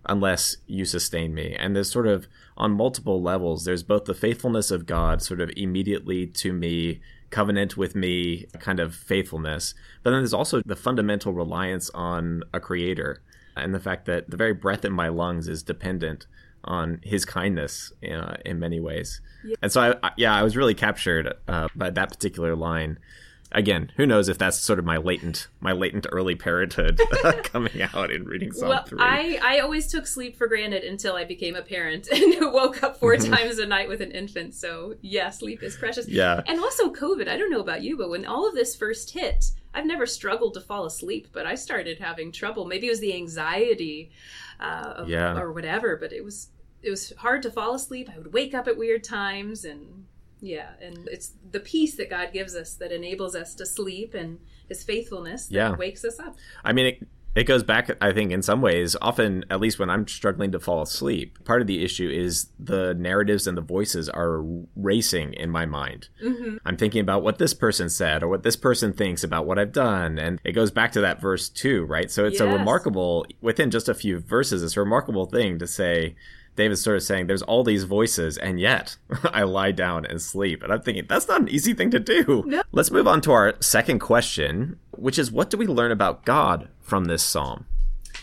unless 0.07 0.57
you 0.66 0.85
sustain 0.85 1.35
me. 1.35 1.54
And 1.59 1.75
there's 1.75 1.90
sort 1.90 2.07
of 2.07 2.26
on 2.57 2.73
multiple 2.73 3.23
levels, 3.23 3.64
there's 3.64 3.83
both 3.83 4.04
the 4.04 4.14
faithfulness 4.14 4.71
of 4.71 4.87
God 4.87 5.23
sort 5.23 5.40
of 5.40 5.50
immediately 5.57 6.26
to 6.26 6.52
me, 6.52 7.00
covenant 7.30 7.76
with 7.76 7.95
me 7.95 8.47
kind 8.59 8.80
of 8.80 8.95
faithfulness, 8.95 9.75
but 10.02 10.11
then 10.11 10.21
there's 10.21 10.35
also 10.35 10.62
the 10.64 10.76
fundamental 10.76 11.33
reliance 11.33 11.90
on 11.90 12.42
a 12.52 12.61
creator 12.61 13.23
and 13.57 13.75
the 13.75 13.80
fact 13.80 14.07
that 14.07 14.30
the 14.30 14.37
very 14.37 14.54
breath 14.54 14.85
in 14.85 14.92
my 14.92 15.09
lungs 15.09 15.49
is 15.49 15.62
dependent 15.62 16.26
on 16.64 17.00
his 17.02 17.25
kindness 17.25 17.92
uh, 18.11 18.35
in 18.45 18.59
many 18.59 18.80
ways. 18.80 19.21
Yeah. 19.45 19.57
And 19.62 19.73
so, 19.73 19.99
I, 20.02 20.11
yeah, 20.16 20.35
I 20.35 20.42
was 20.42 20.57
really 20.57 20.75
captured 20.75 21.33
uh, 21.49 21.69
by 21.75 21.90
that 21.90 22.11
particular 22.11 22.54
line. 22.54 22.99
Again, 23.52 23.90
who 23.97 24.07
knows 24.07 24.28
if 24.28 24.38
that's 24.38 24.59
sort 24.59 24.78
of 24.78 24.85
my 24.85 24.97
latent, 24.97 25.49
my 25.59 25.73
latent 25.73 26.07
early 26.12 26.37
parenthood 26.37 27.00
coming 27.45 27.83
out 27.83 28.12
in 28.12 28.25
reading 28.25 28.52
Psalm 28.52 28.69
well, 28.69 28.85
three. 28.85 29.00
I, 29.00 29.40
I 29.42 29.59
always 29.59 29.90
took 29.90 30.07
sleep 30.07 30.37
for 30.37 30.47
granted 30.47 30.85
until 30.85 31.16
I 31.16 31.25
became 31.25 31.57
a 31.57 31.62
parent 31.62 32.09
and 32.12 32.52
woke 32.52 32.83
up 32.83 32.99
4 32.99 33.16
mm-hmm. 33.16 33.33
times 33.33 33.59
a 33.59 33.66
night 33.66 33.88
with 33.88 34.00
an 34.00 34.12
infant. 34.12 34.54
So 34.54 34.95
yeah, 35.00 35.30
sleep 35.30 35.62
is 35.62 35.76
precious. 35.76 36.07
Yeah, 36.07 36.42
and 36.47 36.61
also 36.61 36.92
COVID. 36.92 37.28
I 37.28 37.37
don't 37.37 37.50
know 37.50 37.61
about 37.61 37.83
you, 37.83 37.97
but 37.97 38.09
when 38.09 38.25
all 38.25 38.49
of 38.49 38.54
this 38.54 38.76
first 38.76 39.11
hit, 39.11 39.50
I've 39.75 39.87
never 39.87 40.07
struggled 40.07 40.54
to 40.54 40.61
fall 40.61 40.85
asleep, 40.85 41.28
but 41.33 41.47
I 41.47 41.54
started 41.54 41.99
having 41.99 42.33
trouble. 42.33 42.66
Maybe 42.66 42.87
it 42.87 42.90
was 42.90 43.00
the 43.00 43.14
anxiety 43.14 44.11
uh, 44.61 44.95
of, 44.97 45.09
yeah. 45.09 45.38
or 45.38 45.52
whatever. 45.52 45.97
But 45.97 46.12
it 46.12 46.25
was 46.25 46.49
it 46.83 46.90
was 46.90 47.12
hard 47.19 47.42
to 47.42 47.50
fall 47.50 47.75
asleep. 47.75 48.11
I 48.12 48.19
would 48.19 48.33
wake 48.33 48.54
up 48.54 48.66
at 48.69 48.76
weird 48.76 49.04
times, 49.04 49.64
and 49.64 50.07
yeah, 50.40 50.70
and 50.80 51.09
it's 51.09 51.32
the 51.50 51.61
peace 51.61 51.97
that 51.97 52.11
God 52.11 52.32
gives 52.32 52.54
us 52.54 52.75
that 52.75 52.92
enables 52.92 53.35
us 53.35 53.54
to 53.56 53.66
sleep, 53.66 54.14
and 54.14 54.38
His 54.68 54.82
faithfulness 54.82 55.47
that 55.47 55.54
yeah. 55.54 55.76
wakes 55.76 56.04
us 56.04 56.18
up. 56.18 56.37
I 56.64 56.73
mean, 56.73 56.87
it, 56.87 57.09
it 57.35 57.44
goes 57.44 57.62
back, 57.62 57.90
I 58.00 58.12
think, 58.12 58.32
in 58.32 58.42
some 58.42 58.61
ways, 58.61 58.97
often, 59.00 59.44
at 59.50 59.61
least 59.61 59.78
when 59.78 59.88
I'm 59.88 60.09
struggling 60.09 60.50
to 60.50 60.59
fall 60.59 60.82
asleep, 60.82 61.44
part 61.44 61.61
of 61.61 61.68
the 61.68 61.85
issue 61.85 62.09
is 62.09 62.49
the 62.59 62.92
narratives 62.94 63.47
and 63.47 63.56
the 63.56 63.62
voices 63.62 64.09
are 64.09 64.42
racing 64.75 65.35
in 65.35 65.49
my 65.49 65.64
mind. 65.64 66.09
Mm-hmm. 66.20 66.56
I'm 66.66 66.76
thinking 66.76 67.00
about 67.00 67.23
what 67.23 67.38
this 67.38 67.54
person 67.54 67.88
said 67.88 68.25
or 68.25 68.28
what 68.28 68.42
this 68.42 68.56
person 68.56 68.92
thinks 68.92 69.23
about 69.23 69.47
what 69.47 69.61
I've 69.61 69.73
done. 69.73 70.18
And 70.18 70.40
it 70.42 70.52
goes 70.52 70.73
back 70.73 70.90
to 70.92 71.00
that 71.02 71.20
verse 71.20 71.49
too, 71.49 71.85
right? 71.85 72.11
So 72.11 72.25
it's 72.25 72.40
yes. 72.40 72.49
a 72.49 72.52
remarkable, 72.52 73.26
within 73.40 73.70
just 73.70 73.88
a 73.88 73.94
few 73.94 74.18
verses, 74.18 74.64
it's 74.64 74.76
a 74.76 74.80
remarkable 74.80 75.26
thing 75.26 75.61
to 75.61 75.68
say, 75.68 76.16
David's 76.61 76.83
sort 76.83 76.97
of 76.97 77.02
saying 77.02 77.26
there's 77.26 77.43
all 77.43 77.64
these 77.64 77.85
voices, 77.85 78.37
and 78.37 78.61
yet 78.61 78.97
I 79.25 79.45
lie 79.45 79.73
down 79.73 80.05
and 80.05 80.21
sleep. 80.21 80.62
And 80.62 80.71
I'm 80.71 80.83
thinking 80.83 81.07
that's 81.09 81.26
not 81.26 81.40
an 81.40 81.49
easy 81.49 81.73
thing 81.73 81.90
to 81.90 81.99
do. 81.99 82.45
No. 82.47 82.62
Let's 82.71 82.90
move 82.90 83.09
on 83.09 83.23
to 83.23 83.33
our 83.33 83.55
second 83.61 84.00
question, 84.00 84.79
which 84.90 85.19
is 85.19 85.33
what 85.33 85.49
do 85.49 85.57
we 85.57 85.67
learn 85.67 85.90
about 85.90 86.26
God 86.26 86.69
from 86.81 87.07
this 87.07 87.23
psalm? 87.23 87.64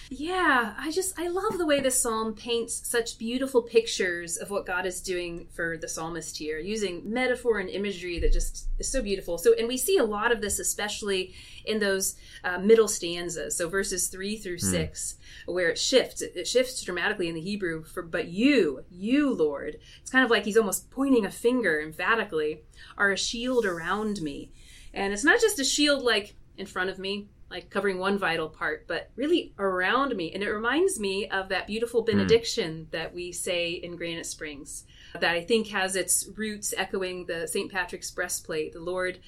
Yeah, 0.09 0.73
I 0.77 0.91
just 0.91 1.19
I 1.19 1.27
love 1.27 1.57
the 1.57 1.65
way 1.65 1.81
this 1.81 2.01
psalm 2.01 2.33
paints 2.33 2.87
such 2.87 3.17
beautiful 3.17 3.61
pictures 3.61 4.37
of 4.37 4.49
what 4.49 4.65
God 4.65 4.85
is 4.85 5.01
doing 5.01 5.47
for 5.51 5.77
the 5.77 5.89
psalmist 5.89 6.37
here, 6.37 6.59
using 6.59 7.01
metaphor 7.11 7.59
and 7.59 7.69
imagery 7.69 8.17
that 8.19 8.31
just 8.31 8.69
is 8.79 8.89
so 8.89 9.01
beautiful. 9.01 9.37
So, 9.37 9.53
and 9.57 9.67
we 9.67 9.75
see 9.75 9.97
a 9.97 10.05
lot 10.05 10.31
of 10.31 10.39
this, 10.39 10.59
especially 10.59 11.33
in 11.65 11.79
those 11.79 12.15
uh, 12.45 12.57
middle 12.57 12.87
stanzas, 12.87 13.57
so 13.57 13.67
verses 13.67 14.07
three 14.07 14.37
through 14.37 14.57
mm. 14.57 14.71
six, 14.71 15.15
where 15.45 15.69
it 15.69 15.77
shifts. 15.77 16.21
It, 16.21 16.33
it 16.35 16.47
shifts 16.47 16.81
dramatically 16.83 17.27
in 17.27 17.35
the 17.35 17.41
Hebrew. 17.41 17.83
For 17.83 18.01
but 18.01 18.29
you, 18.29 18.85
you 18.89 19.33
Lord, 19.33 19.77
it's 20.01 20.11
kind 20.11 20.23
of 20.23 20.31
like 20.31 20.45
he's 20.45 20.57
almost 20.57 20.89
pointing 20.89 21.25
a 21.25 21.31
finger 21.31 21.81
emphatically, 21.81 22.61
are 22.97 23.11
a 23.11 23.17
shield 23.17 23.65
around 23.65 24.21
me, 24.21 24.51
and 24.93 25.11
it's 25.11 25.25
not 25.25 25.41
just 25.41 25.59
a 25.59 25.65
shield 25.65 26.01
like 26.01 26.35
in 26.57 26.65
front 26.65 26.89
of 26.89 26.97
me 26.97 27.27
like 27.50 27.70
covering 27.70 27.98
one 27.98 28.18
vital 28.18 28.50
part, 28.50 28.88
but 28.88 29.10
really 29.16 29.54
around 29.58 30.16
me. 30.16 30.34
And 30.34 30.44
it 30.44 30.50
reminds 30.50 31.00
me 31.00 31.30
of 31.30 31.50
that 31.50 31.68
beautiful 31.68 32.01
hmm. 32.01 32.08
benediction 32.08 32.88
mm. 32.88 32.92
that 32.92 33.13
we 33.13 33.32
say 33.32 33.72
in 33.72 33.96
Granite 33.96 34.25
Springs, 34.25 34.84
that 35.13 35.32
I 35.32 35.44
think 35.44 35.68
has 35.68 35.96
its 35.96 36.27
roots 36.36 36.74
echoing 36.77 37.25
the 37.25 37.48
St. 37.48 37.72
Patrick's 37.72 38.12
breastplate. 38.12 38.74
The 38.74 38.82
Lord 38.82 39.20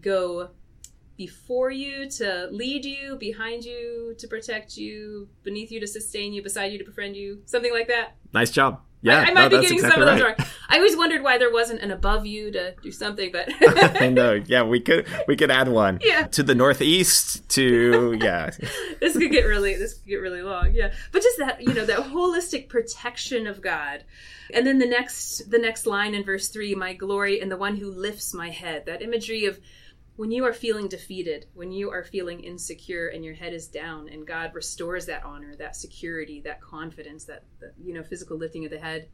go 0.00 0.50
before 1.16 1.70
you 1.70 2.08
to 2.10 2.48
lead 2.50 2.84
you, 2.84 3.16
behind 3.16 3.64
you 3.64 4.14
to 4.18 4.28
protect 4.28 4.76
you, 4.76 5.28
beneath 5.42 5.70
you 5.70 5.80
to 5.80 5.86
sustain 5.86 6.32
you, 6.32 6.42
beside 6.42 6.72
you 6.72 6.78
to 6.78 6.84
befriend 6.84 7.16
you, 7.16 7.42
something 7.46 7.72
like 7.72 7.88
that. 7.88 8.16
Nice 8.32 8.50
job. 8.50 8.80
Yeah, 9.02 9.18
I, 9.18 9.22
I 9.22 9.32
might 9.32 9.50
no, 9.50 9.58
be 9.58 9.62
getting 9.62 9.78
exactly 9.78 9.90
some 9.90 10.02
of 10.02 10.14
those 10.14 10.22
right. 10.22 10.38
wrong. 10.38 10.48
I 10.68 10.76
always 10.76 10.96
wondered 10.96 11.22
why 11.22 11.36
there 11.36 11.52
wasn't 11.52 11.82
an 11.82 11.90
above 11.90 12.24
you 12.24 12.52
to 12.52 12.74
do 12.82 12.92
something, 12.92 13.32
but 13.32 13.48
I 14.00 14.08
know. 14.08 14.34
Yeah, 14.46 14.62
we 14.62 14.78
could 14.78 15.06
we 15.26 15.34
could 15.34 15.50
add 15.50 15.68
one. 15.68 15.98
Yeah, 16.02 16.28
to 16.28 16.44
the 16.44 16.54
northeast. 16.54 17.48
To 17.50 18.16
yeah, 18.22 18.50
this 19.00 19.18
could 19.18 19.32
get 19.32 19.44
really 19.44 19.74
this 19.74 19.94
could 19.94 20.06
get 20.06 20.16
really 20.16 20.42
long. 20.42 20.72
Yeah, 20.72 20.92
but 21.10 21.20
just 21.20 21.38
that 21.38 21.60
you 21.60 21.74
know 21.74 21.84
that 21.84 21.98
holistic 21.98 22.68
protection 22.68 23.48
of 23.48 23.60
God, 23.60 24.04
and 24.54 24.64
then 24.64 24.78
the 24.78 24.86
next 24.86 25.50
the 25.50 25.58
next 25.58 25.84
line 25.84 26.14
in 26.14 26.22
verse 26.22 26.48
three, 26.48 26.76
my 26.76 26.94
glory 26.94 27.40
and 27.40 27.50
the 27.50 27.56
one 27.56 27.76
who 27.76 27.90
lifts 27.90 28.32
my 28.32 28.50
head. 28.50 28.86
That 28.86 29.02
imagery 29.02 29.46
of 29.46 29.58
when 30.16 30.30
you 30.30 30.44
are 30.44 30.52
feeling 30.52 30.88
defeated, 30.88 31.46
when 31.54 31.72
you 31.72 31.90
are 31.90 32.04
feeling 32.04 32.40
insecure 32.40 33.08
and 33.08 33.24
your 33.24 33.34
head 33.34 33.54
is 33.54 33.66
down, 33.66 34.08
and 34.08 34.26
God 34.26 34.54
restores 34.54 35.06
that 35.06 35.24
honor, 35.24 35.56
that 35.56 35.76
security, 35.76 36.40
that 36.42 36.60
confidence, 36.60 37.24
that, 37.24 37.44
that 37.60 37.72
you 37.82 37.94
know 37.94 38.02
physical 38.02 38.36
lifting 38.36 38.64
of 38.64 38.70
the 38.70 38.78
head. 38.78 39.08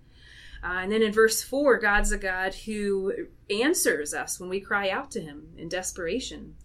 Uh, 0.62 0.80
and 0.82 0.90
then 0.90 1.02
in 1.02 1.12
verse 1.12 1.40
4, 1.40 1.78
God's 1.78 2.10
a 2.10 2.18
God 2.18 2.52
who 2.52 3.28
answers 3.48 4.12
us 4.12 4.40
when 4.40 4.48
we 4.48 4.60
cry 4.60 4.90
out 4.90 5.10
to 5.12 5.20
him 5.20 5.50
in 5.56 5.68
desperation. 5.68 6.56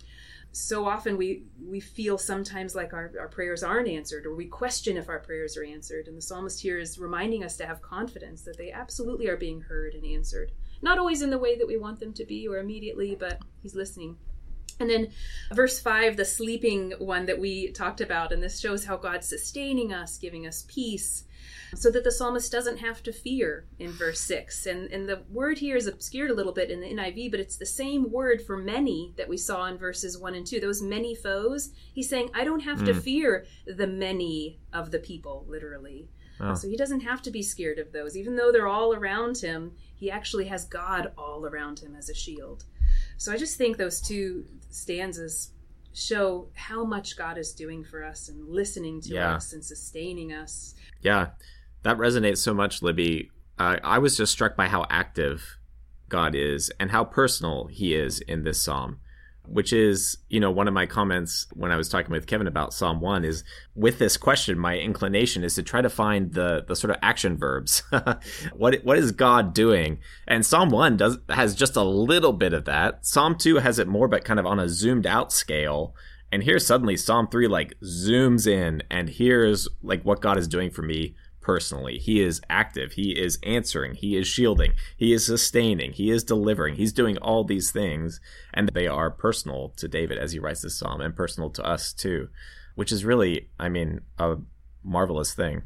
So 0.51 0.87
often 0.87 1.17
we, 1.17 1.43
we 1.63 1.79
feel 1.79 2.17
sometimes 2.17 2.75
like 2.75 2.93
our, 2.93 3.11
our 3.19 3.27
prayers 3.27 3.63
aren't 3.63 3.87
answered, 3.87 4.25
or 4.25 4.35
we 4.35 4.45
question 4.45 4.97
if 4.97 5.09
our 5.09 5.19
prayers 5.19 5.57
are 5.57 5.63
answered. 5.63 6.07
And 6.07 6.17
the 6.17 6.21
psalmist 6.21 6.61
here 6.61 6.79
is 6.79 6.99
reminding 6.99 7.43
us 7.43 7.57
to 7.57 7.65
have 7.65 7.81
confidence 7.81 8.43
that 8.43 8.57
they 8.57 8.71
absolutely 8.71 9.27
are 9.27 9.37
being 9.37 9.61
heard 9.61 9.93
and 9.93 10.05
answered. 10.05 10.51
Not 10.83 10.99
always 10.99 11.21
in 11.21 11.29
the 11.29 11.39
way 11.39 11.57
that 11.57 11.65
we 11.65 11.77
want 11.77 11.99
them 11.99 12.13
to 12.13 12.25
be 12.25 12.47
or 12.47 12.57
immediately, 12.57 13.15
but 13.15 13.39
he's 13.61 13.73
listening. 13.73 14.17
And 14.79 14.89
then 14.89 15.11
verse 15.53 15.79
5, 15.79 16.17
the 16.17 16.25
sleeping 16.25 16.93
one 16.99 17.25
that 17.27 17.39
we 17.39 17.71
talked 17.71 18.01
about, 18.01 18.33
and 18.33 18.43
this 18.43 18.59
shows 18.59 18.85
how 18.85 18.97
God's 18.97 19.29
sustaining 19.29 19.93
us, 19.93 20.17
giving 20.17 20.45
us 20.45 20.65
peace, 20.67 21.23
so 21.75 21.89
that 21.91 22.03
the 22.03 22.11
psalmist 22.11 22.51
doesn't 22.51 22.77
have 22.77 23.01
to 23.03 23.13
fear 23.13 23.65
in 23.79 23.91
verse 23.91 24.19
6. 24.21 24.65
And, 24.65 24.91
and 24.91 25.07
the 25.07 25.23
word 25.29 25.59
here 25.59 25.77
is 25.77 25.87
obscured 25.87 26.31
a 26.31 26.35
little 26.35 26.51
bit 26.51 26.69
in 26.69 26.81
the 26.81 26.87
NIV, 26.87 27.31
but 27.31 27.39
it's 27.39 27.57
the 27.57 27.65
same 27.65 28.11
word 28.11 28.41
for 28.41 28.57
many 28.57 29.13
that 29.17 29.29
we 29.29 29.37
saw 29.37 29.65
in 29.67 29.77
verses 29.77 30.17
1 30.17 30.35
and 30.35 30.45
2. 30.45 30.59
Those 30.59 30.81
many 30.81 31.15
foes. 31.15 31.69
He's 31.93 32.09
saying, 32.09 32.29
I 32.33 32.43
don't 32.43 32.61
have 32.61 32.79
mm. 32.79 32.85
to 32.87 32.93
hmm. 32.93 32.99
fear 32.99 33.45
the 33.65 33.87
many 33.87 34.59
of 34.73 34.91
the 34.91 34.99
people, 34.99 35.45
literally. 35.47 36.09
Oh. 36.39 36.55
So 36.55 36.67
he 36.67 36.77
doesn't 36.77 37.01
have 37.01 37.21
to 37.23 37.31
be 37.31 37.41
scared 37.41 37.79
of 37.79 37.91
those. 37.91 38.17
Even 38.17 38.35
though 38.35 38.51
they're 38.51 38.67
all 38.67 38.93
around 38.93 39.37
him, 39.37 39.73
he 39.95 40.11
actually 40.11 40.45
has 40.45 40.65
God 40.65 41.11
all 41.17 41.45
around 41.45 41.79
him 41.79 41.95
as 41.95 42.09
a 42.09 42.13
shield. 42.13 42.65
So 43.17 43.31
I 43.31 43.37
just 43.37 43.57
think 43.57 43.77
those 43.77 44.01
two 44.01 44.45
stanzas 44.69 45.51
show 45.93 46.47
how 46.53 46.83
much 46.83 47.17
God 47.17 47.37
is 47.37 47.53
doing 47.53 47.83
for 47.83 48.03
us 48.03 48.27
and 48.29 48.47
listening 48.49 49.01
to 49.01 49.09
yeah. 49.09 49.35
us 49.35 49.53
and 49.53 49.63
sustaining 49.63 50.33
us. 50.33 50.73
Yeah, 51.01 51.29
that 51.83 51.97
resonates 51.97 52.39
so 52.39 52.53
much, 52.53 52.81
Libby. 52.81 53.29
Uh, 53.59 53.77
I 53.83 53.99
was 53.99 54.17
just 54.17 54.31
struck 54.31 54.55
by 54.55 54.67
how 54.67 54.85
active 54.89 55.57
God 56.09 56.35
is 56.35 56.71
and 56.79 56.91
how 56.91 57.03
personal 57.03 57.67
He 57.67 57.93
is 57.93 58.19
in 58.19 58.43
this 58.43 58.61
psalm 58.61 58.99
which 59.45 59.73
is, 59.73 60.17
you 60.29 60.39
know, 60.39 60.51
one 60.51 60.67
of 60.67 60.73
my 60.73 60.85
comments 60.85 61.47
when 61.53 61.71
I 61.71 61.75
was 61.75 61.89
talking 61.89 62.11
with 62.11 62.27
Kevin 62.27 62.47
about 62.47 62.73
Psalm 62.73 63.01
1 63.01 63.25
is 63.25 63.43
with 63.75 63.99
this 63.99 64.15
question, 64.15 64.57
my 64.57 64.77
inclination 64.77 65.43
is 65.43 65.55
to 65.55 65.63
try 65.63 65.81
to 65.81 65.89
find 65.89 66.33
the 66.33 66.63
the 66.67 66.75
sort 66.75 66.91
of 66.91 66.97
action 67.01 67.37
verbs. 67.37 67.83
what 68.53 68.75
what 68.83 68.97
is 68.97 69.11
God 69.11 69.53
doing? 69.53 69.99
And 70.27 70.45
Psalm 70.45 70.69
1 70.69 70.97
does 70.97 71.17
has 71.29 71.55
just 71.55 71.75
a 71.75 71.83
little 71.83 72.33
bit 72.33 72.53
of 72.53 72.65
that. 72.65 73.05
Psalm 73.05 73.35
2 73.37 73.57
has 73.57 73.79
it 73.79 73.87
more 73.87 74.07
but 74.07 74.25
kind 74.25 74.39
of 74.39 74.45
on 74.45 74.59
a 74.59 74.69
zoomed 74.69 75.05
out 75.05 75.31
scale. 75.33 75.95
And 76.31 76.43
here 76.43 76.57
suddenly 76.59 76.97
Psalm 76.97 77.27
3 77.27 77.47
like 77.47 77.73
zooms 77.83 78.47
in 78.47 78.81
and 78.89 79.09
here's 79.09 79.67
like 79.81 80.03
what 80.03 80.21
God 80.21 80.37
is 80.37 80.47
doing 80.47 80.71
for 80.71 80.81
me 80.81 81.15
personally. 81.43 81.97
He 81.97 82.21
is 82.21 82.41
active. 82.49 82.93
He 82.93 83.11
is 83.11 83.37
answering. 83.43 83.95
He 83.95 84.17
is 84.17 84.27
shielding. 84.27 84.73
He 84.97 85.13
is 85.13 85.25
sustaining. 85.25 85.91
He 85.91 86.09
is 86.09 86.23
delivering. 86.23 86.75
He's 86.75 86.93
doing 86.93 87.17
all 87.17 87.43
these 87.43 87.71
things, 87.71 88.19
and 88.53 88.69
they 88.69 88.87
are 88.87 89.11
personal 89.11 89.73
to 89.77 89.87
David 89.87 90.17
as 90.17 90.31
he 90.31 90.39
writes 90.39 90.61
this 90.61 90.77
psalm, 90.77 91.01
and 91.01 91.15
personal 91.15 91.49
to 91.51 91.63
us 91.63 91.93
too, 91.93 92.29
which 92.75 92.91
is 92.91 93.05
really, 93.05 93.49
I 93.59 93.69
mean, 93.69 94.01
a 94.17 94.37
marvelous 94.83 95.33
thing. 95.33 95.63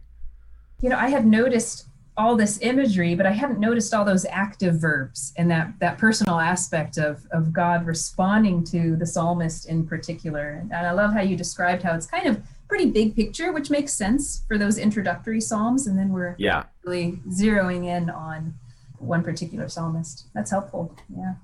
You 0.81 0.89
know, 0.89 0.97
I 0.97 1.09
had 1.09 1.25
noticed 1.25 1.87
all 2.17 2.35
this 2.35 2.59
imagery, 2.61 3.13
but 3.13 3.27
I 3.27 3.31
hadn't 3.31 3.59
noticed 3.59 3.93
all 3.93 4.03
those 4.03 4.25
active 4.25 4.81
verbs 4.81 5.33
and 5.37 5.49
that 5.51 5.71
that 5.79 5.99
personal 5.99 6.39
aspect 6.39 6.97
of 6.97 7.25
of 7.31 7.53
God 7.53 7.85
responding 7.85 8.63
to 8.65 8.95
the 8.95 9.05
psalmist 9.05 9.67
in 9.67 9.85
particular. 9.85 10.65
And 10.71 10.73
I 10.73 10.91
love 10.91 11.13
how 11.13 11.21
you 11.21 11.37
described 11.37 11.83
how 11.83 11.93
it's 11.93 12.07
kind 12.07 12.27
of 12.27 12.41
pretty 12.67 12.91
big 12.91 13.15
picture, 13.15 13.51
which 13.51 13.69
makes 13.69 13.93
sense 13.93 14.43
for 14.47 14.57
those 14.57 14.77
introductory 14.77 15.41
psalms. 15.41 15.87
And 15.87 15.97
then 15.97 16.09
we're 16.09 16.35
yeah. 16.37 16.63
really 16.85 17.19
zeroing 17.29 17.85
in 17.85 18.09
on 18.09 18.55
one 18.99 19.23
particular 19.23 19.69
psalmist. 19.69 20.27
That's 20.33 20.51
helpful. 20.51 20.95
Yeah. 21.15 21.35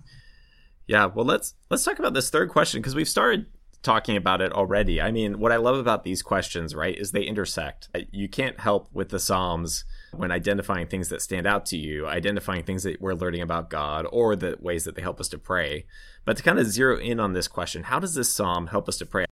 Yeah. 0.88 1.06
Well, 1.06 1.25
let's 1.25 1.56
let's 1.70 1.84
talk 1.84 2.00
about 2.00 2.13
this 2.13 2.30
third 2.30 2.50
question 2.50 2.82
because 2.82 2.96
we've 2.96 3.08
started 3.08 3.46
talking 3.84 4.15
about 4.15 4.42
it 4.42 4.51
already. 4.53 5.01
I 5.01 5.12
mean, 5.12 5.39
what 5.39 5.51
I 5.51 5.58
love 5.58 5.77
about 5.77 6.03
these 6.03 6.22
questions, 6.22 6.74
right, 6.74 6.98
is 6.98 7.12
they 7.12 7.24
intersect. 7.24 7.89
You 8.12 8.30
can't 8.30 8.60
help 8.60 8.88
with 8.94 9.10
the 9.10 9.20
Psalms 9.20 9.84
when 10.13 10.32
identifying 10.32 10.88
things 10.88 11.10
that 11.10 11.22
stand 11.22 11.46
out 11.46 11.65
to 11.68 11.77
you, 11.77 12.08
identifying 12.08 12.63
things 12.63 12.84
that 12.84 13.01
we're 13.01 13.13
learning 13.13 13.42
about 13.42 13.70
God, 13.70 14.08
or 14.12 14.36
the 14.36 14.58
ways 14.60 14.86
that 14.86 14.96
they 14.96 15.01
help 15.01 15.20
us 15.20 15.27
to 15.30 15.38
pray. 15.38 15.86
But 16.24 16.38
to 16.38 16.44
kind 16.44 16.60
of 16.60 16.67
zero 16.67 16.97
in 16.97 17.19
on 17.19 17.34
this 17.34 17.50
question, 17.50 17.84
how 17.84 18.00
does 18.00 18.15
this 18.15 18.34
Psalm 18.34 18.67
help 18.67 18.88
us 18.88 18.97
to 19.00 19.06
pray? 19.06 19.26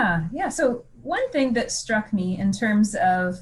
Yeah, 0.00 0.24
yeah. 0.32 0.48
So 0.48 0.84
one 1.02 1.30
thing 1.30 1.52
that 1.54 1.70
struck 1.70 2.12
me 2.12 2.38
in 2.38 2.52
terms 2.52 2.94
of 2.94 3.38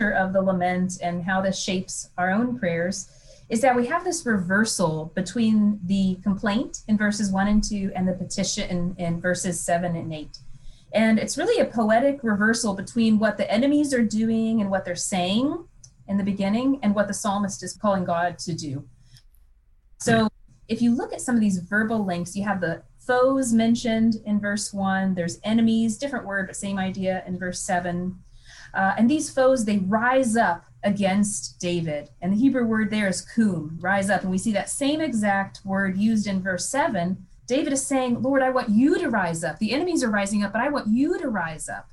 of 0.00 0.32
the 0.32 0.42
lament 0.42 0.98
and 1.00 1.22
how 1.22 1.40
this 1.40 1.56
shapes 1.62 2.10
our 2.18 2.30
own 2.30 2.58
prayers 2.58 3.08
is 3.48 3.60
that 3.60 3.76
we 3.76 3.86
have 3.86 4.02
this 4.02 4.26
reversal 4.26 5.12
between 5.14 5.78
the 5.84 6.18
complaint 6.24 6.80
in 6.88 6.98
verses 6.98 7.30
1 7.30 7.46
and 7.46 7.62
2 7.62 7.92
and 7.94 8.08
the 8.08 8.12
petition 8.12 8.68
in, 8.68 8.96
in 8.98 9.20
verses 9.20 9.60
7 9.60 9.94
and 9.94 10.12
8. 10.12 10.38
And 10.92 11.20
it's 11.20 11.38
really 11.38 11.60
a 11.60 11.66
poetic 11.66 12.24
reversal 12.24 12.74
between 12.74 13.20
what 13.20 13.36
the 13.36 13.48
enemies 13.48 13.94
are 13.94 14.02
doing 14.02 14.60
and 14.60 14.70
what 14.72 14.84
they're 14.84 14.96
saying 14.96 15.68
in 16.08 16.16
the 16.16 16.24
beginning 16.24 16.80
and 16.82 16.96
what 16.96 17.06
the 17.06 17.14
psalmist 17.14 17.62
is 17.62 17.74
calling 17.76 18.04
God 18.04 18.40
to 18.40 18.54
do. 18.54 18.84
So 20.00 20.28
if 20.66 20.82
you 20.82 20.96
look 20.96 21.12
at 21.12 21.20
some 21.20 21.36
of 21.36 21.40
these 21.40 21.58
verbal 21.58 22.04
links, 22.04 22.34
you 22.34 22.42
have 22.42 22.60
the 22.60 22.82
foes 23.06 23.52
mentioned 23.52 24.16
in 24.26 24.38
verse 24.38 24.72
1 24.72 25.14
there's 25.14 25.40
enemies 25.44 25.98
different 25.98 26.26
word 26.26 26.46
but 26.46 26.56
same 26.56 26.78
idea 26.78 27.22
in 27.26 27.38
verse 27.38 27.60
7 27.60 28.18
uh, 28.74 28.94
and 28.96 29.10
these 29.10 29.30
foes 29.30 29.64
they 29.64 29.78
rise 29.78 30.36
up 30.36 30.64
against 30.84 31.60
david. 31.60 32.10
And 32.20 32.32
the 32.32 32.36
hebrew 32.36 32.64
word 32.64 32.90
there 32.90 33.08
is 33.08 33.20
kum 33.22 33.78
rise 33.80 34.10
up. 34.10 34.22
And 34.22 34.30
we 34.30 34.38
see 34.38 34.52
that 34.52 34.70
same 34.70 35.00
exact 35.00 35.60
word 35.64 35.96
used 35.96 36.26
in 36.26 36.42
verse 36.42 36.68
7 36.68 37.26
david 37.46 37.72
is 37.72 37.86
saying 37.86 38.22
lord 38.22 38.42
i 38.42 38.50
want 38.50 38.70
you 38.70 38.98
to 38.98 39.08
rise 39.08 39.44
up. 39.44 39.58
The 39.58 39.72
enemies 39.72 40.02
are 40.02 40.10
rising 40.10 40.42
up 40.42 40.52
but 40.52 40.62
i 40.62 40.68
want 40.68 40.88
you 40.88 41.18
to 41.18 41.28
rise 41.28 41.68
up. 41.68 41.88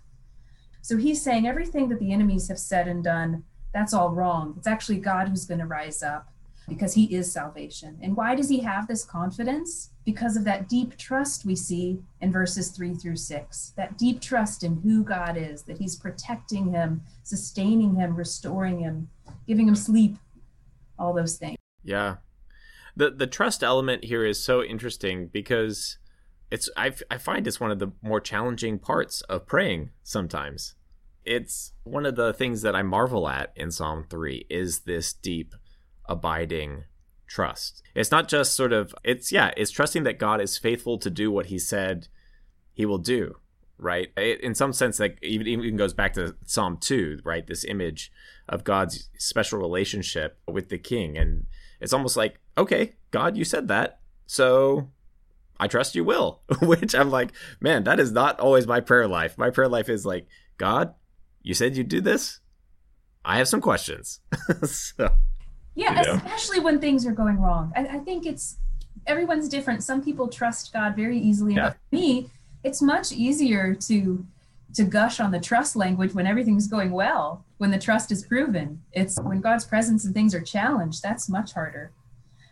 So 0.81 0.97
he's 0.97 1.21
saying 1.21 1.47
everything 1.47 1.89
that 1.89 1.99
the 1.99 2.13
enemies 2.13 2.47
have 2.47 2.59
said 2.59 2.87
and 2.87 3.03
done 3.03 3.43
that's 3.73 3.93
all 3.93 4.09
wrong. 4.09 4.55
It's 4.57 4.67
actually 4.67 4.99
god 4.99 5.29
who's 5.29 5.45
going 5.45 5.59
to 5.59 5.65
rise 5.65 6.01
up 6.01 6.31
because 6.67 6.93
he 6.93 7.05
is 7.13 7.31
salvation. 7.31 7.97
And 8.01 8.15
why 8.15 8.35
does 8.35 8.49
he 8.49 8.59
have 8.59 8.87
this 8.87 9.03
confidence? 9.03 9.89
Because 10.09 10.35
of 10.35 10.43
that 10.45 10.67
deep 10.67 10.97
trust 10.97 11.45
we 11.45 11.55
see 11.55 11.99
in 12.19 12.31
verses 12.31 12.69
three 12.69 12.95
through 12.95 13.17
six. 13.17 13.73
That 13.77 13.95
deep 13.95 14.19
trust 14.21 14.63
in 14.63 14.81
who 14.81 15.03
God 15.03 15.37
is, 15.37 15.61
that 15.65 15.77
he's 15.77 15.95
protecting 15.95 16.71
him, 16.71 17.03
sustaining 17.21 17.93
him, 17.93 18.15
restoring 18.15 18.79
him, 18.79 19.07
giving 19.47 19.67
him 19.67 19.75
sleep, 19.75 20.17
all 20.97 21.13
those 21.13 21.37
things. 21.37 21.57
Yeah. 21.83 22.15
The 22.95 23.11
the 23.11 23.27
trust 23.27 23.61
element 23.61 24.05
here 24.05 24.25
is 24.25 24.43
so 24.43 24.63
interesting 24.63 25.27
because 25.27 25.99
it's 26.49 26.71
I, 26.75 26.91
I 27.11 27.19
find 27.19 27.45
it's 27.45 27.59
one 27.59 27.69
of 27.69 27.77
the 27.77 27.91
more 28.01 28.19
challenging 28.19 28.79
parts 28.79 29.21
of 29.29 29.45
praying 29.45 29.91
sometimes. 30.01 30.73
It's 31.23 31.73
one 31.83 32.07
of 32.07 32.15
the 32.15 32.33
things 32.33 32.63
that 32.63 32.75
I 32.75 32.81
marvel 32.81 33.29
at 33.29 33.53
in 33.55 33.69
Psalm 33.69 34.07
3 34.09 34.47
is 34.49 34.79
this 34.79 35.13
deep 35.13 35.53
abiding 36.07 36.85
trust. 37.29 37.83
It's 37.95 38.11
not 38.11 38.27
just 38.27 38.55
sort 38.55 38.73
of 38.73 38.93
it's 39.03 39.31
yeah, 39.31 39.51
it's 39.55 39.71
trusting 39.71 40.03
that 40.03 40.19
God 40.19 40.41
is 40.41 40.57
faithful 40.57 40.97
to 40.97 41.09
do 41.09 41.31
what 41.31 41.45
he 41.45 41.59
said 41.59 42.07
he 42.73 42.85
will 42.85 42.97
do, 42.97 43.37
right? 43.77 44.09
It, 44.17 44.41
in 44.41 44.55
some 44.55 44.73
sense 44.73 44.99
like 44.99 45.17
even 45.21 45.47
even 45.47 45.77
goes 45.77 45.93
back 45.93 46.13
to 46.13 46.35
Psalm 46.45 46.77
2, 46.77 47.19
right? 47.23 47.45
This 47.45 47.63
image 47.63 48.11
of 48.49 48.63
God's 48.63 49.09
special 49.17 49.59
relationship 49.59 50.39
with 50.47 50.69
the 50.69 50.79
king 50.79 51.17
and 51.17 51.45
it's 51.79 51.93
almost 51.93 52.17
like, 52.17 52.39
okay, 52.57 52.95
God, 53.11 53.37
you 53.37 53.45
said 53.45 53.69
that. 53.69 53.99
So 54.25 54.89
I 55.59 55.67
trust 55.67 55.95
you 55.95 56.03
will, 56.03 56.41
which 56.61 56.93
I'm 56.93 57.11
like, 57.11 57.31
man, 57.61 57.83
that 57.85 57.99
is 57.99 58.11
not 58.11 58.39
always 58.39 58.67
my 58.67 58.79
prayer 58.79 59.07
life. 59.07 59.37
My 59.37 59.49
prayer 59.49 59.69
life 59.69 59.87
is 59.87 60.05
like, 60.05 60.27
God, 60.57 60.93
you 61.41 61.53
said 61.53 61.77
you'd 61.77 61.87
do 61.89 62.01
this. 62.01 62.39
I 63.23 63.37
have 63.37 63.47
some 63.47 63.61
questions. 63.61 64.19
so 64.63 65.09
yeah, 65.79 66.01
especially 66.01 66.59
when 66.59 66.79
things 66.79 67.05
are 67.05 67.11
going 67.11 67.39
wrong. 67.39 67.71
I, 67.75 67.85
I, 67.85 67.99
think 67.99 68.25
it's 68.25 68.57
everyone's 69.07 69.47
different. 69.47 69.83
Some 69.83 70.03
people 70.03 70.27
trust 70.27 70.73
God 70.73 70.95
very 70.95 71.17
easily, 71.17 71.55
yeah. 71.55 71.69
but 71.69 71.73
for 71.73 71.95
me, 71.95 72.29
it's 72.63 72.81
much 72.81 73.11
easier 73.11 73.73
to 73.75 74.25
to 74.75 74.83
gush 74.83 75.19
on 75.19 75.31
the 75.31 75.39
trust 75.39 75.75
language 75.75 76.13
when 76.13 76.27
everything's 76.27 76.67
going 76.67 76.91
well, 76.91 77.43
when 77.57 77.71
the 77.71 77.79
trust 77.79 78.11
is 78.11 78.23
proven. 78.23 78.81
It's 78.91 79.19
when 79.19 79.41
God's 79.41 79.65
presence 79.65 80.05
and 80.05 80.13
things 80.13 80.35
are 80.35 80.41
challenged, 80.41 81.01
that's 81.01 81.27
much 81.27 81.53
harder. 81.53 81.91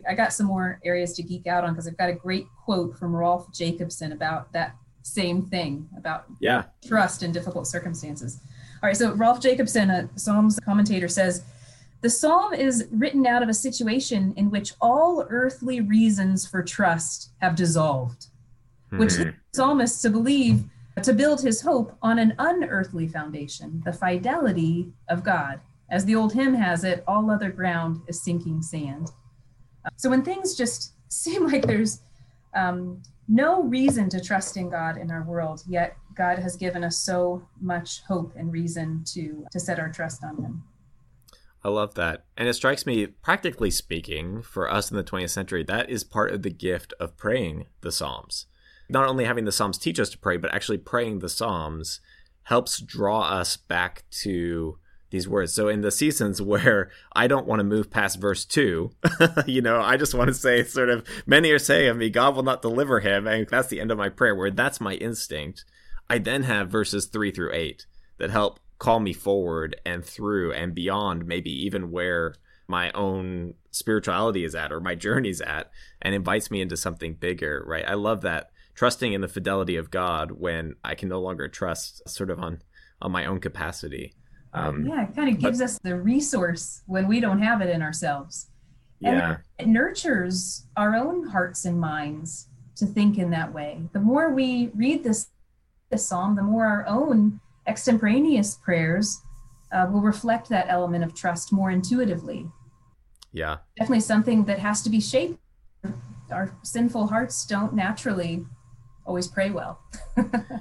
I 0.07 0.15
got 0.15 0.33
some 0.33 0.47
more 0.47 0.79
areas 0.83 1.13
to 1.13 1.23
geek 1.23 1.47
out 1.47 1.63
on 1.63 1.73
because 1.73 1.87
I've 1.87 1.97
got 1.97 2.09
a 2.09 2.13
great 2.13 2.47
quote 2.63 2.97
from 2.97 3.15
Rolf 3.15 3.53
Jacobson 3.53 4.13
about 4.13 4.51
that 4.53 4.75
same 5.03 5.41
thing 5.41 5.87
about 5.97 6.25
yeah 6.39 6.63
trust 6.85 7.23
in 7.23 7.31
difficult 7.31 7.67
circumstances. 7.67 8.39
All 8.81 8.87
right, 8.87 8.97
so 8.97 9.13
Rolf 9.13 9.41
Jacobson, 9.41 9.89
a 9.89 10.09
Psalms 10.15 10.59
commentator, 10.63 11.07
says 11.07 11.43
the 12.01 12.09
psalm 12.09 12.53
is 12.53 12.87
written 12.91 13.25
out 13.25 13.41
of 13.41 13.49
a 13.49 13.53
situation 13.53 14.33
in 14.37 14.51
which 14.51 14.73
all 14.79 15.25
earthly 15.29 15.81
reasons 15.81 16.47
for 16.47 16.61
trust 16.61 17.31
have 17.41 17.55
dissolved, 17.55 18.27
mm-hmm. 18.87 18.99
which 18.99 19.17
leads 19.17 19.31
the 19.31 19.33
psalmist 19.53 20.01
to 20.03 20.09
believe, 20.09 20.65
to 21.01 21.13
build 21.13 21.41
his 21.41 21.61
hope 21.61 21.97
on 22.01 22.19
an 22.19 22.33
unearthly 22.39 23.07
foundation, 23.07 23.81
the 23.85 23.93
fidelity 23.93 24.91
of 25.09 25.23
God. 25.23 25.59
As 25.89 26.05
the 26.05 26.15
old 26.15 26.33
hymn 26.33 26.53
has 26.53 26.83
it, 26.83 27.03
all 27.07 27.31
other 27.31 27.49
ground 27.49 28.01
is 28.07 28.21
sinking 28.21 28.61
sand. 28.61 29.11
So 29.95 30.09
when 30.09 30.23
things 30.23 30.55
just 30.55 30.93
seem 31.09 31.47
like 31.47 31.65
there's 31.65 32.01
um, 32.53 33.01
no 33.27 33.63
reason 33.63 34.09
to 34.09 34.21
trust 34.21 34.57
in 34.57 34.69
God 34.69 34.97
in 34.97 35.11
our 35.11 35.23
world, 35.23 35.63
yet 35.67 35.97
God 36.15 36.39
has 36.39 36.55
given 36.55 36.83
us 36.83 36.97
so 36.97 37.47
much 37.61 38.01
hope 38.03 38.33
and 38.35 38.51
reason 38.51 39.03
to 39.13 39.45
to 39.51 39.59
set 39.59 39.79
our 39.79 39.89
trust 39.89 40.23
on 40.23 40.37
Him. 40.37 40.63
I 41.63 41.69
love 41.69 41.95
that. 41.95 42.25
And 42.35 42.47
it 42.47 42.53
strikes 42.53 42.85
me, 42.85 43.07
practically 43.07 43.71
speaking, 43.71 44.41
for 44.41 44.71
us 44.71 44.91
in 44.91 44.97
the 44.97 45.03
20th 45.03 45.31
century, 45.31 45.63
that 45.63 45.89
is 45.89 46.03
part 46.03 46.31
of 46.31 46.43
the 46.43 46.49
gift 46.49 46.93
of 46.99 47.17
praying 47.17 47.65
the 47.81 47.91
Psalms. 47.91 48.45
Not 48.89 49.07
only 49.07 49.25
having 49.25 49.45
the 49.45 49.51
Psalms 49.51 49.77
teach 49.77 49.99
us 49.99 50.09
to 50.11 50.17
pray, 50.17 50.37
but 50.37 50.53
actually 50.53 50.77
praying 50.77 51.19
the 51.19 51.29
Psalms 51.29 51.99
helps 52.43 52.79
draw 52.79 53.23
us 53.23 53.57
back 53.57 54.03
to 54.09 54.77
these 55.09 55.27
words. 55.27 55.53
So 55.53 55.67
in 55.67 55.81
the 55.81 55.91
seasons 55.91 56.41
where 56.41 56.89
I 57.13 57.27
don't 57.27 57.47
want 57.47 57.59
to 57.59 57.65
move 57.65 57.89
past 57.89 58.19
verse 58.19 58.45
two, 58.45 58.91
you 59.45 59.61
know, 59.61 59.81
I 59.81 59.97
just 59.97 60.13
want 60.13 60.29
to 60.29 60.33
say 60.33 60.63
sort 60.63 60.89
of 60.89 61.07
many 61.25 61.51
are 61.51 61.59
saying 61.59 61.89
of 61.89 61.97
me, 61.97 62.09
God 62.09 62.35
will 62.35 62.43
not 62.43 62.61
deliver 62.61 62.99
him, 62.99 63.27
and 63.27 63.47
that's 63.47 63.67
the 63.67 63.81
end 63.81 63.91
of 63.91 63.97
my 63.97 64.09
prayer, 64.09 64.35
where 64.35 64.51
that's 64.51 64.81
my 64.81 64.93
instinct. 64.93 65.65
I 66.09 66.19
then 66.19 66.43
have 66.43 66.69
verses 66.69 67.05
three 67.05 67.31
through 67.31 67.53
eight 67.53 67.85
that 68.17 68.29
help 68.29 68.59
call 68.79 68.99
me 68.99 69.13
forward 69.13 69.75
and 69.85 70.05
through 70.05 70.53
and 70.53 70.75
beyond 70.75 71.25
maybe 71.25 71.51
even 71.65 71.91
where 71.91 72.35
my 72.67 72.91
own 72.91 73.53
spirituality 73.71 74.43
is 74.43 74.53
at 74.53 74.71
or 74.71 74.79
my 74.79 74.93
journey's 74.93 75.41
at 75.41 75.71
and 76.01 76.13
invites 76.13 76.51
me 76.51 76.61
into 76.61 76.77
something 76.77 77.13
bigger, 77.13 77.63
right? 77.65 77.85
I 77.87 77.93
love 77.93 78.21
that 78.21 78.51
trusting 78.75 79.13
in 79.13 79.21
the 79.21 79.27
fidelity 79.27 79.75
of 79.75 79.89
God 79.89 80.31
when 80.31 80.75
I 80.83 80.95
can 80.95 81.09
no 81.09 81.19
longer 81.19 81.47
trust 81.47 82.07
sort 82.07 82.29
of 82.29 82.39
on 82.39 82.61
on 83.01 83.11
my 83.11 83.25
own 83.25 83.39
capacity. 83.39 84.13
Um, 84.53 84.85
yeah, 84.85 85.03
it 85.03 85.15
kind 85.15 85.29
of 85.29 85.39
gives 85.39 85.59
but, 85.59 85.65
us 85.65 85.79
the 85.83 85.95
resource 85.95 86.81
when 86.87 87.07
we 87.07 87.19
don't 87.19 87.41
have 87.41 87.61
it 87.61 87.69
in 87.69 87.81
ourselves. 87.81 88.49
And 89.03 89.17
yeah. 89.17 89.37
it 89.59 89.67
nurtures 89.67 90.65
our 90.75 90.95
own 90.95 91.27
hearts 91.27 91.65
and 91.65 91.79
minds 91.79 92.47
to 92.77 92.87
think 92.87 93.19
in 93.19 93.29
that 93.31 93.53
way. 93.53 93.81
The 93.93 93.99
more 93.99 94.33
we 94.33 94.71
read 94.73 95.03
this, 95.03 95.27
this 95.91 96.07
psalm, 96.07 96.35
the 96.35 96.41
more 96.41 96.65
our 96.65 96.87
own 96.87 97.39
extemporaneous 97.67 98.55
prayers 98.55 99.21
uh, 99.71 99.87
will 99.91 100.01
reflect 100.01 100.49
that 100.49 100.67
element 100.69 101.03
of 101.03 101.13
trust 101.13 101.51
more 101.51 101.71
intuitively. 101.71 102.47
Yeah. 103.33 103.57
Definitely 103.77 104.01
something 104.01 104.45
that 104.45 104.59
has 104.59 104.81
to 104.83 104.89
be 104.89 105.01
shaped. 105.01 105.39
Our 106.31 106.57
sinful 106.63 107.07
hearts 107.07 107.45
don't 107.45 107.73
naturally 107.73 108.45
always 109.05 109.27
pray 109.27 109.49
well. 109.49 109.81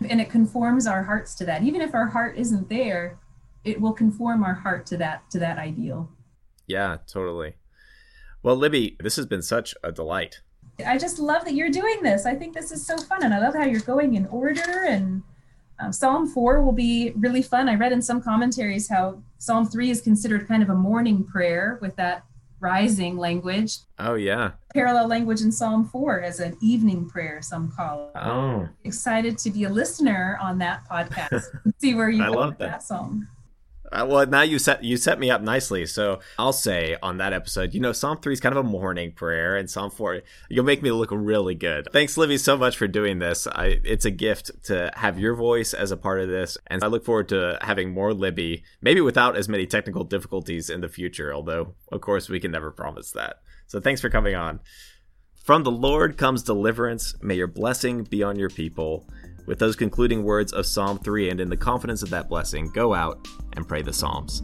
and 0.08 0.20
it 0.20 0.30
conforms 0.30 0.86
our 0.86 1.02
hearts 1.02 1.34
to 1.36 1.44
that. 1.46 1.62
Even 1.62 1.80
if 1.80 1.94
our 1.94 2.06
heart 2.06 2.36
isn't 2.36 2.68
there, 2.68 3.18
it 3.64 3.80
will 3.80 3.92
conform 3.92 4.44
our 4.44 4.54
heart 4.54 4.86
to 4.86 4.96
that 4.96 5.28
to 5.30 5.38
that 5.40 5.58
ideal. 5.58 6.08
Yeah, 6.66 6.98
totally. 7.06 7.54
Well, 8.42 8.56
Libby, 8.56 8.96
this 9.00 9.16
has 9.16 9.26
been 9.26 9.42
such 9.42 9.74
a 9.82 9.90
delight. 9.90 10.40
I 10.86 10.98
just 10.98 11.18
love 11.18 11.44
that 11.44 11.54
you're 11.54 11.70
doing 11.70 12.02
this. 12.02 12.26
I 12.26 12.34
think 12.34 12.54
this 12.54 12.70
is 12.70 12.86
so 12.86 12.96
fun, 12.96 13.24
and 13.24 13.34
I 13.34 13.40
love 13.40 13.54
how 13.54 13.64
you're 13.64 13.80
going 13.80 14.14
in 14.14 14.26
order. 14.26 14.84
And 14.88 15.22
um, 15.78 15.92
Psalm 15.92 16.28
four 16.28 16.62
will 16.62 16.72
be 16.72 17.12
really 17.16 17.42
fun. 17.42 17.68
I 17.68 17.74
read 17.74 17.92
in 17.92 18.02
some 18.02 18.20
commentaries 18.22 18.88
how 18.88 19.22
Psalm 19.38 19.66
three 19.66 19.90
is 19.90 20.00
considered 20.00 20.48
kind 20.48 20.62
of 20.62 20.70
a 20.70 20.74
morning 20.74 21.24
prayer 21.24 21.78
with 21.80 21.96
that 21.96 22.24
rising 22.60 23.16
language. 23.16 23.78
Oh 23.98 24.14
yeah. 24.14 24.52
Parallel 24.74 25.08
language 25.08 25.40
in 25.40 25.52
Psalm 25.52 25.88
4 25.88 26.20
as 26.20 26.40
an 26.40 26.56
evening 26.60 27.08
prayer, 27.08 27.40
some 27.42 27.70
call 27.70 28.08
it. 28.08 28.18
Oh. 28.18 28.68
Excited 28.84 29.38
to 29.38 29.50
be 29.50 29.64
a 29.64 29.68
listener 29.68 30.38
on 30.40 30.58
that 30.58 30.88
podcast. 30.88 31.44
see 31.78 31.94
where 31.94 32.10
you 32.10 32.22
I 32.22 32.28
love 32.28 32.58
that. 32.58 32.70
that 32.70 32.82
psalm. 32.82 33.28
Uh, 33.96 34.04
well, 34.04 34.26
now 34.26 34.42
you 34.42 34.58
set 34.58 34.84
you 34.84 34.96
set 34.96 35.18
me 35.18 35.30
up 35.30 35.40
nicely. 35.40 35.86
So 35.86 36.20
I'll 36.38 36.52
say 36.52 36.96
on 37.02 37.16
that 37.18 37.32
episode, 37.32 37.72
you 37.72 37.80
know, 37.80 37.92
Psalm 37.92 38.18
three 38.18 38.34
is 38.34 38.40
kind 38.40 38.54
of 38.54 38.64
a 38.64 38.68
morning 38.68 39.12
prayer, 39.12 39.56
and 39.56 39.70
Psalm 39.70 39.90
four 39.90 40.20
you'll 40.50 40.64
make 40.64 40.82
me 40.82 40.90
look 40.90 41.10
really 41.10 41.54
good. 41.54 41.88
Thanks, 41.92 42.16
Libby, 42.16 42.36
so 42.36 42.56
much 42.56 42.76
for 42.76 42.86
doing 42.86 43.18
this. 43.18 43.46
I, 43.46 43.80
it's 43.84 44.04
a 44.04 44.10
gift 44.10 44.50
to 44.64 44.90
have 44.96 45.18
your 45.18 45.34
voice 45.34 45.72
as 45.72 45.90
a 45.90 45.96
part 45.96 46.20
of 46.20 46.28
this, 46.28 46.58
and 46.66 46.84
I 46.84 46.88
look 46.88 47.04
forward 47.04 47.30
to 47.30 47.58
having 47.62 47.94
more 47.94 48.12
Libby, 48.12 48.64
maybe 48.82 49.00
without 49.00 49.36
as 49.36 49.48
many 49.48 49.66
technical 49.66 50.04
difficulties 50.04 50.68
in 50.68 50.82
the 50.82 50.88
future. 50.88 51.32
Although, 51.32 51.74
of 51.90 52.02
course, 52.02 52.28
we 52.28 52.40
can 52.40 52.50
never 52.50 52.70
promise 52.70 53.12
that. 53.12 53.40
So 53.66 53.80
thanks 53.80 54.00
for 54.02 54.10
coming 54.10 54.34
on. 54.34 54.60
From 55.42 55.62
the 55.62 55.70
Lord 55.70 56.18
comes 56.18 56.42
deliverance. 56.42 57.14
May 57.22 57.36
your 57.36 57.46
blessing 57.46 58.02
be 58.02 58.22
on 58.22 58.36
your 58.36 58.50
people. 58.50 59.08
With 59.46 59.60
those 59.60 59.76
concluding 59.76 60.24
words 60.24 60.52
of 60.52 60.66
Psalm 60.66 60.98
3 60.98 61.30
and 61.30 61.40
in 61.40 61.48
the 61.48 61.56
confidence 61.56 62.02
of 62.02 62.10
that 62.10 62.28
blessing, 62.28 62.68
go 62.74 62.92
out 62.92 63.28
and 63.52 63.66
pray 63.66 63.80
the 63.80 63.92
Psalms. 63.92 64.42